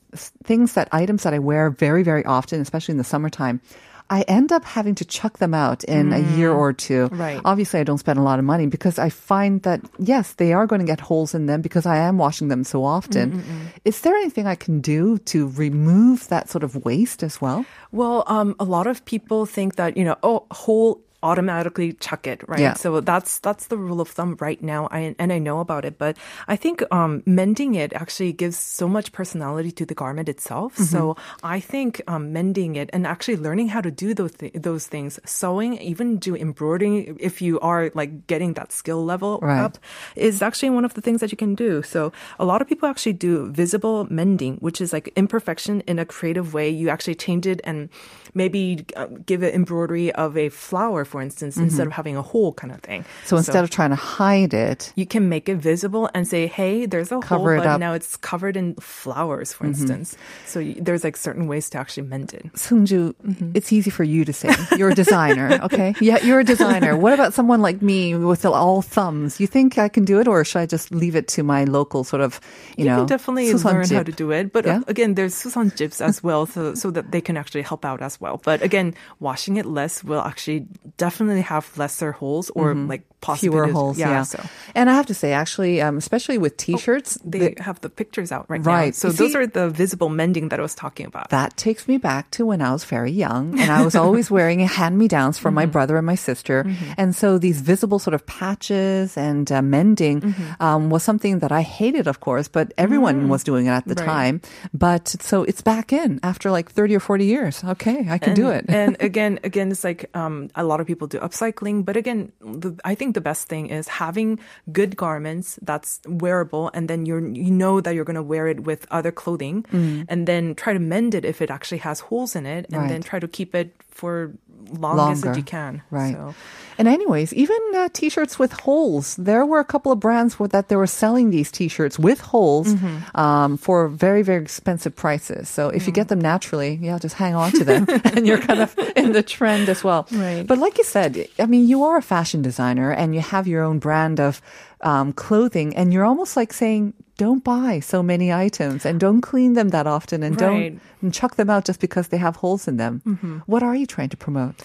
things 0.44 0.74
that 0.74 0.90
items 0.92 1.22
that 1.22 1.36
I 1.36 1.38
wear 1.38 1.70
very, 1.70 2.02
very 2.02 2.26
often, 2.26 2.60
especially 2.60 2.94
in 2.94 2.98
the 2.98 3.04
summertime, 3.04 3.62
I 4.10 4.22
end 4.24 4.52
up 4.52 4.64
having 4.66 4.96
to 4.96 5.06
chuck 5.06 5.38
them 5.38 5.54
out 5.54 5.84
in 5.86 6.14
a 6.14 6.20
year 6.38 6.52
mm. 6.52 6.58
or 6.58 6.74
two. 6.74 7.08
Right. 7.08 7.42
Obviously, 7.44 7.80
I 7.80 7.84
don't 7.84 7.98
spend 7.98 8.20
a 8.20 8.22
lot 8.22 8.40
of 8.40 8.46
money 8.46 8.68
because 8.68 9.00
I 9.00 9.10
find 9.10 9.62
that, 9.64 9.82
yes, 9.98 10.34
they 10.34 10.54
are 10.54 10.68
going 10.68 10.80
to 10.82 10.86
get 10.86 11.00
holes 11.00 11.34
in 11.34 11.46
them 11.46 11.62
because 11.62 11.86
I 11.86 11.98
am 11.98 12.18
washing 12.18 12.48
them 12.48 12.64
so 12.64 12.84
often. 12.84 13.32
Mm, 13.32 13.42
mm, 13.42 13.68
Is 13.86 14.02
there 14.02 14.16
anything 14.16 14.48
I 14.48 14.56
can 14.56 14.82
do 14.82 15.18
to 15.20 15.48
remove 15.50 16.28
that 16.28 16.50
sort 16.50 16.64
of 16.64 16.86
waste 16.86 17.24
as 17.24 17.42
well? 17.42 17.66
Well, 17.92 18.24
um, 18.28 18.56
a 18.60 18.66
lot 18.66 18.88
of 18.88 19.06
people 19.06 19.46
think 19.46 19.76
that 19.76 19.98
you 19.98 20.04
know, 20.04 20.18
oh, 20.24 20.46
whole 20.52 21.03
automatically 21.24 21.94
chuck 21.94 22.28
it, 22.28 22.44
right? 22.48 22.60
Yeah. 22.60 22.74
So 22.76 23.00
that's 23.02 23.40
that's 23.40 23.68
the 23.68 23.78
rule 23.78 24.02
of 24.02 24.10
thumb 24.10 24.36
right 24.40 24.62
now, 24.62 24.88
I, 24.92 25.16
and 25.18 25.32
I 25.32 25.40
know 25.40 25.60
about 25.60 25.86
it. 25.86 25.98
But 25.98 26.18
I 26.48 26.56
think 26.56 26.84
um, 26.92 27.24
mending 27.26 27.76
it 27.76 27.94
actually 27.94 28.34
gives 28.34 28.58
so 28.58 28.88
much 28.88 29.12
personality 29.12 29.72
to 29.72 29.86
the 29.86 29.96
garment 29.96 30.30
itself. 30.30 30.74
Mm-hmm. 30.76 30.84
So 30.84 31.18
I 31.42 31.60
think 31.60 32.02
um, 32.08 32.34
mending 32.34 32.76
it 32.76 32.90
and 32.94 33.08
actually 33.08 33.38
learning 33.38 33.70
how 33.70 33.82
to 33.82 33.90
do 33.92 34.14
those 34.14 34.34
th- 34.34 34.54
those 34.54 34.88
things, 34.88 35.20
sewing, 35.26 35.78
even 35.80 36.18
do 36.18 36.36
embroidering, 36.36 37.18
if 37.20 37.42
you 37.42 37.60
are 37.62 37.90
like 37.96 38.28
getting 38.28 38.54
that 38.54 38.72
skill 38.72 39.04
level 39.04 39.40
Right. 39.42 39.64
up, 39.64 39.78
is 40.16 40.42
actually 40.42 40.70
one 40.70 40.86
of 40.86 40.94
the 40.94 41.02
things 41.02 41.22
that 41.22 41.32
you 41.32 41.38
can 41.38 41.56
do. 41.56 41.82
So 41.84 42.12
a 42.40 42.46
lot 42.46 42.62
of 42.62 42.68
people 42.68 42.90
actually 42.90 43.14
do 43.14 43.50
visible 43.52 44.06
mending, 44.10 44.58
which 44.60 44.82
is 44.82 44.92
like 44.92 45.12
imperfection 45.16 45.82
in 45.88 46.00
a 46.00 46.06
creative 46.06 46.54
way. 46.54 46.70
You 46.70 46.90
actually 46.90 47.16
change 47.16 47.48
it 47.48 47.62
and 47.64 47.90
maybe 48.34 48.86
uh, 48.96 49.08
give 49.26 49.44
it 49.44 49.54
embroidery 49.56 50.12
of 50.14 50.36
a 50.38 50.50
flower, 50.50 51.06
for 51.14 51.22
instance, 51.22 51.62
instead 51.62 51.86
of 51.86 51.94
having 51.94 52.18
a 52.18 52.26
hole 52.26 52.54
kind 52.58 52.74
of 52.74 52.82
thing. 52.82 53.06
Mm-hmm. 53.06 53.28
So 53.30 53.38
instead 53.38 53.62
of 53.64 53.70
trying 53.70 53.92
to 53.94 54.02
hide 54.18 54.54
it, 54.58 54.90
you 54.98 55.06
can 55.06 55.30
make 55.30 55.46
it 55.48 55.58
visible 55.62 56.10
and 56.18 56.26
say, 56.26 56.48
"Hey, 56.50 56.88
there's 56.90 57.12
a 57.14 57.22
hole, 57.22 57.46
but 57.46 57.62
up. 57.62 57.78
Mm-hmm. 57.78 57.86
now 57.86 57.94
it's 57.94 58.18
covered 58.18 58.58
in 58.58 58.74
flowers, 58.82 59.54
for 59.54 59.70
instance." 59.70 60.18
So 60.50 60.58
y- 60.60 60.74
there's 60.82 61.04
like 61.06 61.14
certain 61.16 61.46
ways 61.46 61.70
to 61.72 61.78
actually 61.78 62.10
mend 62.10 62.34
it. 62.34 62.50
Sungju, 62.58 63.14
Mm-hmm. 63.22 63.52
it's 63.54 63.70
easy 63.72 63.92
for 63.94 64.02
you 64.04 64.26
to 64.26 64.34
say. 64.34 64.50
You're 64.78 64.90
a 64.90 64.98
designer, 64.98 65.60
okay? 65.70 65.94
Yeah, 66.02 66.18
you're 66.26 66.42
a 66.42 66.48
designer. 66.56 66.98
What 66.98 67.14
about 67.14 67.34
someone 67.38 67.62
like 67.62 67.82
me 67.86 68.16
with 68.18 68.42
all 68.50 68.82
thumbs? 68.82 69.38
You 69.40 69.46
think 69.48 69.78
I 69.78 69.88
can 69.90 70.04
do 70.04 70.18
it, 70.20 70.28
or 70.28 70.42
should 70.44 70.60
I 70.60 70.66
just 70.66 70.90
leave 70.92 71.16
it 71.16 71.28
to 71.38 71.44
my 71.44 71.64
local 71.70 72.02
sort 72.04 72.22
of, 72.26 72.42
you, 72.76 72.84
You 72.86 72.90
know, 72.90 72.98
can 73.06 73.14
definitely 73.14 73.52
Susan 73.54 73.70
learn 73.72 73.86
how 73.90 74.04
to 74.04 74.12
do 74.12 74.32
it, 74.34 74.50
but 74.56 74.66
Yeah? 74.66 74.80
uh, 74.82 74.90
again, 74.90 75.14
there's 75.14 75.36
Susan 75.38 75.70
Jips 75.78 76.02
as 76.02 76.24
well, 76.26 76.46
so 76.50 76.74
so 76.74 76.90
that 76.96 77.12
they 77.14 77.22
can 77.22 77.38
actually 77.38 77.62
help 77.64 77.86
out 77.86 78.02
as 78.02 78.20
well. 78.20 78.42
But 78.44 78.64
again, 78.66 78.96
washing 79.20 79.58
it 79.62 79.66
less 79.70 80.04
will 80.04 80.22
actually 80.26 80.66
definitely 81.06 81.44
have 81.54 81.66
lesser 81.84 82.12
holes 82.22 82.46
or 82.60 82.74
like 82.94 83.04
Mm-hmm. 83.24 83.40
fewer 83.40 83.68
holes. 83.72 83.96
Yeah, 83.96 84.24
So 84.28 84.40
and 84.76 84.92
I 84.92 84.94
have 85.00 85.08
to 85.08 85.16
say, 85.16 85.32
actually, 85.32 85.80
um, 85.86 85.96
especially 85.96 86.36
with 86.44 86.54
t-shirts, 86.60 87.16
they 87.24 87.56
the- 87.56 87.64
have 87.64 87.80
the 87.80 87.88
pictures 87.88 88.30
out 88.36 88.44
right, 88.52 88.60
Right. 88.60 88.92
now. 88.92 89.00
So 89.02 89.08
You 89.08 89.16
those 89.20 89.32
see- 89.32 89.40
are 89.40 89.48
the 89.48 89.72
visible 89.72 90.10
mending 90.12 90.46
that 90.52 90.60
I 90.60 90.64
was 90.70 90.76
talking 90.76 91.08
about. 91.12 91.32
that 91.32 91.56
takes 91.56 91.88
me 91.88 91.96
back 92.10 92.24
to 92.36 92.44
when 92.52 92.60
I 92.60 92.76
was 92.76 92.84
very 92.84 93.16
young 93.26 93.56
and 93.62 93.72
I 93.72 93.80
was 93.88 93.96
always 93.96 94.28
wearing 94.38 94.60
hand-me-downs 94.68 95.40
from 95.40 95.56
Mm-hmm. 95.56 95.64
my 95.64 95.68
brother 95.76 95.96
and 95.96 96.04
my 96.14 96.20
sister. 96.20 96.68
And 97.00 97.16
so 97.16 97.40
these 97.40 97.64
visible 97.64 97.96
sort 98.06 98.12
of 98.18 98.28
patches 98.28 99.16
and 99.16 99.48
uh, 99.52 99.62
mending 99.64 100.20
Mm-hmm. 100.22 100.60
um, 100.68 100.82
was 100.92 101.02
something 101.10 101.40
that 101.40 101.52
I 101.56 101.62
hated, 101.80 102.06
of 102.12 102.20
course, 102.20 102.48
but 102.52 102.74
everyone 102.78 103.18
was 103.32 103.42
doing 103.48 103.68
it 103.72 103.74
at 103.80 103.88
the 103.88 103.96
Mm. 103.96 104.04
Right. 104.04 104.14
time. 104.16 104.36
But 104.76 105.08
so 105.24 105.44
it's 105.48 105.64
back 105.64 105.88
in 105.94 106.20
after 106.24 106.52
like 106.52 106.68
30 106.76 106.96
or 107.00 107.00
40 107.00 107.24
years. 107.26 107.64
Okay, 107.64 108.04
I 108.16 108.18
can 108.20 108.34
do 108.36 108.52
it. 108.52 108.66
and 108.68 108.98
again, 109.10 109.40
again, 109.50 109.72
it's 109.72 109.84
like 109.88 110.02
um, 110.14 110.50
a 110.56 110.64
lot 110.64 110.80
of 110.82 110.86
people 110.92 110.93
do 110.96 111.18
upcycling, 111.20 111.86
but 111.86 111.96
again, 111.98 112.32
the, 112.42 112.78
I 112.86 112.96
think 112.96 113.14
the 113.16 113.22
best 113.22 113.48
thing 113.48 113.68
is 113.68 113.88
having 113.88 114.40
good 114.72 114.96
garments 114.96 115.60
that's 115.62 116.00
wearable, 116.08 116.70
and 116.74 116.88
then 116.90 117.06
you're 117.06 117.26
you 117.26 117.52
know 117.52 117.82
that 117.82 117.94
you're 117.96 118.06
going 118.06 118.16
to 118.16 118.24
wear 118.24 118.48
it 118.48 118.60
with 118.66 118.86
other 118.92 119.12
clothing, 119.12 119.66
and 120.10 120.28
then 120.28 120.56
try 120.56 120.74
to 120.74 120.80
mend 120.80 121.14
it 121.16 121.26
if 121.26 121.42
it 121.42 121.50
actually 121.50 121.80
has 121.80 122.00
holes 122.00 122.36
in 122.36 122.46
it, 122.46 122.66
and 122.70 122.74
Mm. 122.74 122.78
Right. 122.84 122.90
then 122.90 123.02
try 123.04 123.20
to 123.20 123.28
keep 123.28 123.56
it 123.56 123.74
for 123.90 124.34
longest 124.72 125.24
Longer. 125.24 125.30
that 125.32 125.38
you 125.38 125.44
can. 125.44 125.82
Right. 125.92 126.14
So. 126.16 126.34
And 126.78 126.88
anyways, 126.88 127.34
even 127.34 127.58
uh, 127.76 127.90
t-shirts 127.94 128.40
with 128.40 128.52
holes. 128.54 129.16
There 129.16 129.46
were 129.46 129.60
a 129.60 129.66
couple 129.66 129.92
of 129.92 130.00
brands 130.00 130.40
where, 130.40 130.48
that 130.50 130.70
they 130.70 130.76
were 130.76 130.88
selling 130.88 131.30
these 131.30 131.52
t-shirts 131.52 132.00
with 132.00 132.20
holes 132.22 132.74
Mm-hmm. 132.74 133.16
um, 133.20 133.58
for 133.58 133.88
very, 133.88 134.24
very 134.24 134.42
expensive 134.42 134.96
prices. 134.96 135.48
So 135.50 135.70
if 135.70 135.86
you 135.86 135.92
Mm. 135.94 135.96
get 135.96 136.08
them 136.08 136.20
naturally, 136.22 136.80
yeah, 136.82 136.98
just 136.98 137.16
hang 137.16 137.36
on 137.36 137.52
to 137.52 137.64
them 137.64 137.86
and 138.06 138.26
you're 138.26 138.40
kind 138.42 138.60
of 138.62 138.74
in 138.96 139.12
the 139.12 139.22
trend 139.22 139.70
as 139.70 139.84
well. 139.84 140.08
Right. 140.12 140.46
But 140.48 140.58
like 140.58 140.78
you 140.80 140.84
said, 140.84 141.28
I 141.38 141.46
mean, 141.46 141.68
you 141.68 141.84
are 141.84 141.98
a 141.98 142.02
fashion 142.02 142.42
designer 142.42 142.92
and 142.92 143.14
you 143.14 143.22
have 143.22 143.48
your 143.48 143.62
own 143.64 143.78
brand 143.80 144.20
of 144.20 144.42
um, 144.82 145.14
clothing 145.14 145.76
and 145.78 145.94
you're 145.94 146.06
almost 146.06 146.36
like 146.36 146.54
saying, 146.54 146.94
don't 147.18 147.44
buy 147.44 147.80
so 147.80 148.02
many 148.02 148.34
items 148.34 148.86
and 148.86 149.00
don't 149.00 149.22
clean 149.22 149.54
them 149.54 149.70
that 149.70 149.86
often 149.88 150.24
and 150.24 150.40
Right. 150.42 150.48
don't 150.48 150.82
and 151.02 151.14
chuck 151.14 151.36
them 151.36 151.50
out 151.50 151.66
just 151.66 151.80
because 151.80 152.08
they 152.08 152.18
have 152.18 152.38
holes 152.38 152.68
in 152.68 152.78
them. 152.78 153.02
Mm-hmm. 153.06 153.38
What 153.46 153.62
are 153.64 153.76
you 153.76 153.86
trying 153.86 154.10
to 154.10 154.18
promote? 154.18 154.56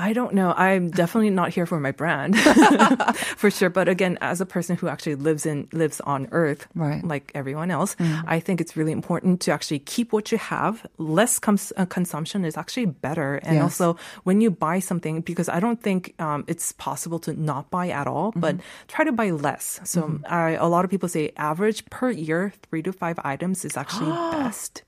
I 0.00 0.12
don't 0.14 0.32
know. 0.32 0.54
I'm 0.56 0.88
definitely 0.90 1.28
not 1.28 1.50
here 1.52 1.66
for 1.66 1.78
my 1.78 1.92
brand, 1.92 2.32
for 3.36 3.50
sure. 3.50 3.68
But 3.68 3.88
again, 3.88 4.16
as 4.20 4.40
a 4.40 4.46
person 4.46 4.76
who 4.76 4.88
actually 4.88 5.16
lives 5.16 5.44
in 5.44 5.68
lives 5.72 6.00
on 6.08 6.28
Earth, 6.32 6.66
Right. 6.74 7.04
like 7.04 7.30
everyone 7.34 7.70
else, 7.70 7.96
I 8.26 8.40
think 8.40 8.60
it's 8.60 8.76
really 8.80 8.92
important 8.92 9.40
to 9.44 9.52
actually 9.52 9.80
keep 9.80 10.12
what 10.12 10.32
you 10.32 10.38
have. 10.38 10.86
Less 10.96 11.38
cons- 11.38 11.72
uh, 11.76 11.84
consumption 11.84 12.44
is 12.48 12.56
actually 12.56 12.86
better, 12.86 13.36
and 13.44 13.56
Yes. 13.60 13.62
also 13.62 13.96
when 14.24 14.40
you 14.40 14.50
buy 14.50 14.80
something, 14.80 15.20
because 15.20 15.48
I 15.52 15.60
don't 15.60 15.82
think 15.82 16.14
um, 16.18 16.44
it's 16.48 16.72
possible 16.72 17.18
to 17.20 17.32
not 17.36 17.68
buy 17.70 17.90
at 17.90 18.06
all, 18.06 18.32
but 18.34 18.56
try 18.88 19.04
to 19.04 19.12
buy 19.12 19.30
less. 19.30 19.80
So 19.84 20.18
I, 20.28 20.56
a 20.56 20.66
lot 20.66 20.84
of 20.84 20.90
people 20.90 21.08
say 21.08 21.32
average 21.36 21.84
per 21.90 22.08
year, 22.10 22.52
three 22.70 22.82
to 22.88 22.92
five 22.92 23.18
items 23.22 23.64
is 23.68 23.76
actually 23.76 24.10
best. 24.32 24.82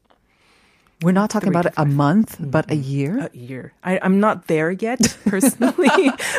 We're 1.03 1.12
not 1.12 1.31
talking 1.31 1.49
about 1.49 1.67
a 1.77 1.85
month, 1.85 2.37
but 2.38 2.71
a 2.71 2.77
year. 2.77 3.29
A 3.33 3.37
year. 3.37 3.73
I, 3.83 3.99
I'm 4.01 4.21
not 4.21 4.47
there 4.47 4.71
yet 4.71 5.01
personally. 5.27 5.88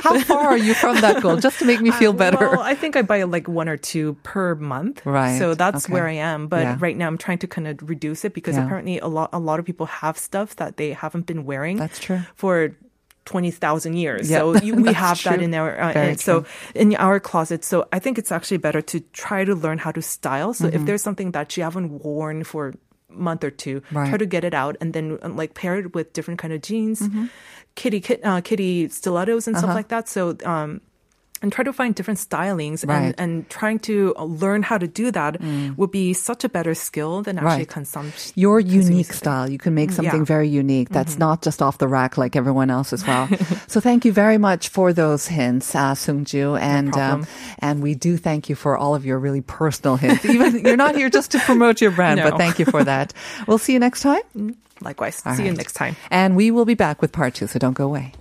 How 0.01 0.19
far 0.21 0.47
are 0.47 0.57
you 0.57 0.73
from 0.73 1.01
that 1.01 1.21
goal? 1.21 1.35
Just 1.37 1.59
to 1.59 1.65
make 1.65 1.81
me 1.81 1.91
feel 1.91 2.13
better. 2.13 2.37
Well, 2.49 2.61
I 2.61 2.73
think 2.75 2.95
I 2.95 3.01
buy 3.01 3.23
like 3.23 3.47
one 3.47 3.67
or 3.67 3.77
two 3.77 4.15
per 4.23 4.55
month. 4.55 5.05
Right. 5.05 5.37
So 5.37 5.53
that's 5.53 5.85
Okay. 5.85 5.93
where 5.93 6.07
I 6.07 6.13
am. 6.13 6.47
But 6.47 6.61
Yeah. 6.63 6.77
right 6.79 6.95
now 6.95 7.07
I'm 7.07 7.17
trying 7.17 7.39
to 7.39 7.47
kind 7.47 7.67
of 7.67 7.77
reduce 7.89 8.23
it 8.25 8.33
because 8.33 8.55
Yeah. 8.55 8.63
apparently 8.65 8.99
a 8.99 9.07
lot 9.07 9.29
a 9.33 9.39
lot 9.39 9.59
of 9.59 9.65
people 9.65 9.85
have 9.87 10.17
stuff 10.17 10.55
that 10.55 10.77
they 10.77 10.93
haven't 10.93 11.25
been 11.25 11.43
wearing. 11.45 11.77
That's 11.77 11.99
true. 11.99 12.21
For 12.35 12.71
20,000 13.25 13.93
years. 13.95 14.29
Yeah, 14.29 14.39
So 14.39 14.55
you, 14.63 14.75
we 14.75 14.93
have 14.93 15.21
that 15.23 15.41
in 15.41 15.53
our 15.53 15.79
uh, 15.79 15.91
and 15.95 16.19
so 16.19 16.45
in 16.75 16.95
our 16.95 17.19
closet. 17.19 17.63
So 17.63 17.87
I 17.91 17.99
think 17.99 18.17
it's 18.17 18.31
actually 18.31 18.57
better 18.57 18.81
to 18.81 18.99
try 19.13 19.45
to 19.45 19.55
learn 19.55 19.77
how 19.79 19.91
to 19.91 20.01
style. 20.01 20.53
So 20.53 20.65
Mm-hmm. 20.67 20.75
if 20.75 20.85
there's 20.85 21.01
something 21.03 21.31
that 21.31 21.55
you 21.57 21.63
haven't 21.63 22.03
worn 22.03 22.43
for 22.43 22.73
month 23.15 23.43
or 23.43 23.51
two, 23.51 23.81
Right. 23.91 24.09
try 24.09 24.17
to 24.17 24.25
get 24.25 24.43
it 24.43 24.53
out 24.53 24.77
and 24.81 24.93
then 24.93 25.17
uh, 25.23 25.29
like 25.29 25.53
pair 25.53 25.75
it 25.77 25.93
with 25.95 26.13
different 26.13 26.39
kind 26.39 26.53
of 26.53 26.61
jeans, 26.61 27.01
Mm-hmm. 27.01 27.25
kitty 27.75 27.99
kit, 28.01 28.19
uh, 28.23 28.41
kitty 28.41 28.89
stilettos 28.89 29.47
and 29.47 29.55
Uh-huh. 29.55 29.65
stuff 29.65 29.75
like 29.75 29.87
that. 29.89 30.09
So 30.09 30.37
um 30.45 30.81
and 31.43 31.51
try 31.51 31.63
to 31.63 31.73
find 31.73 31.93
different 31.93 32.19
stylings 32.19 32.87
Right. 32.87 33.13
and, 33.13 33.15
and 33.19 33.49
trying 33.49 33.77
to 33.91 34.15
learn 34.17 34.63
how 34.63 34.77
to 34.79 34.87
do 34.87 35.11
that 35.11 35.37
would 35.77 35.91
be 35.91 36.13
such 36.13 36.43
a 36.43 36.49
better 36.49 36.73
skill 36.73 37.21
than 37.21 37.37
actually 37.37 37.67
Right. 37.67 37.67
consumption. 37.69 38.31
Your 38.35 38.59
unique 38.59 39.11
something. 39.11 39.13
style. 39.13 39.49
You 39.49 39.59
can 39.59 39.75
make 39.75 39.91
something 39.91 40.21
Yeah. 40.23 40.35
very 40.35 40.47
unique. 40.47 40.89
That's 40.89 41.19
not 41.19 41.43
just 41.43 41.61
off 41.61 41.77
the 41.77 41.87
rack 41.87 42.17
like 42.17 42.35
everyone 42.39 42.71
else 42.71 42.93
as 42.93 43.05
well. 43.05 43.27
so 43.67 43.79
thank 43.83 44.05
you 44.05 44.13
very 44.15 44.37
much 44.39 44.69
for 44.69 44.93
those 44.93 45.27
hints, 45.27 45.75
uh, 45.75 45.93
Sungju, 45.93 46.57
and 46.59 46.95
um, 46.97 47.27
and 47.59 47.83
we 47.83 47.93
do 47.93 48.15
thank 48.17 48.47
you 48.49 48.55
for 48.55 48.77
all 48.77 48.95
of 48.95 49.05
your 49.05 49.19
really 49.19 49.41
personal 49.41 49.97
hints. 49.97 50.23
Even 50.25 50.59
you're 50.65 50.77
not 50.79 50.95
here 50.95 51.09
just 51.11 51.31
to 51.35 51.39
promote 51.39 51.81
your 51.83 51.91
brand, 51.91 52.21
but 52.23 52.37
thank 52.39 52.57
you 52.57 52.65
for 52.65 52.83
that. 52.85 53.11
We'll 53.47 53.59
see 53.59 53.73
you 53.73 53.79
next 53.83 54.01
time. 54.01 54.55
Likewise. 54.81 55.21
All 55.25 55.35
See 55.35 55.45
you 55.45 55.53
next 55.53 55.73
time. 55.73 55.95
And 56.11 56.35
we 56.35 56.51
will 56.51 56.65
be 56.65 56.73
back 56.75 57.01
with 57.01 57.11
part 57.11 57.35
two. 57.35 57.47
So 57.47 57.59
don't 57.59 57.75
go 57.75 57.85
away. 57.85 58.11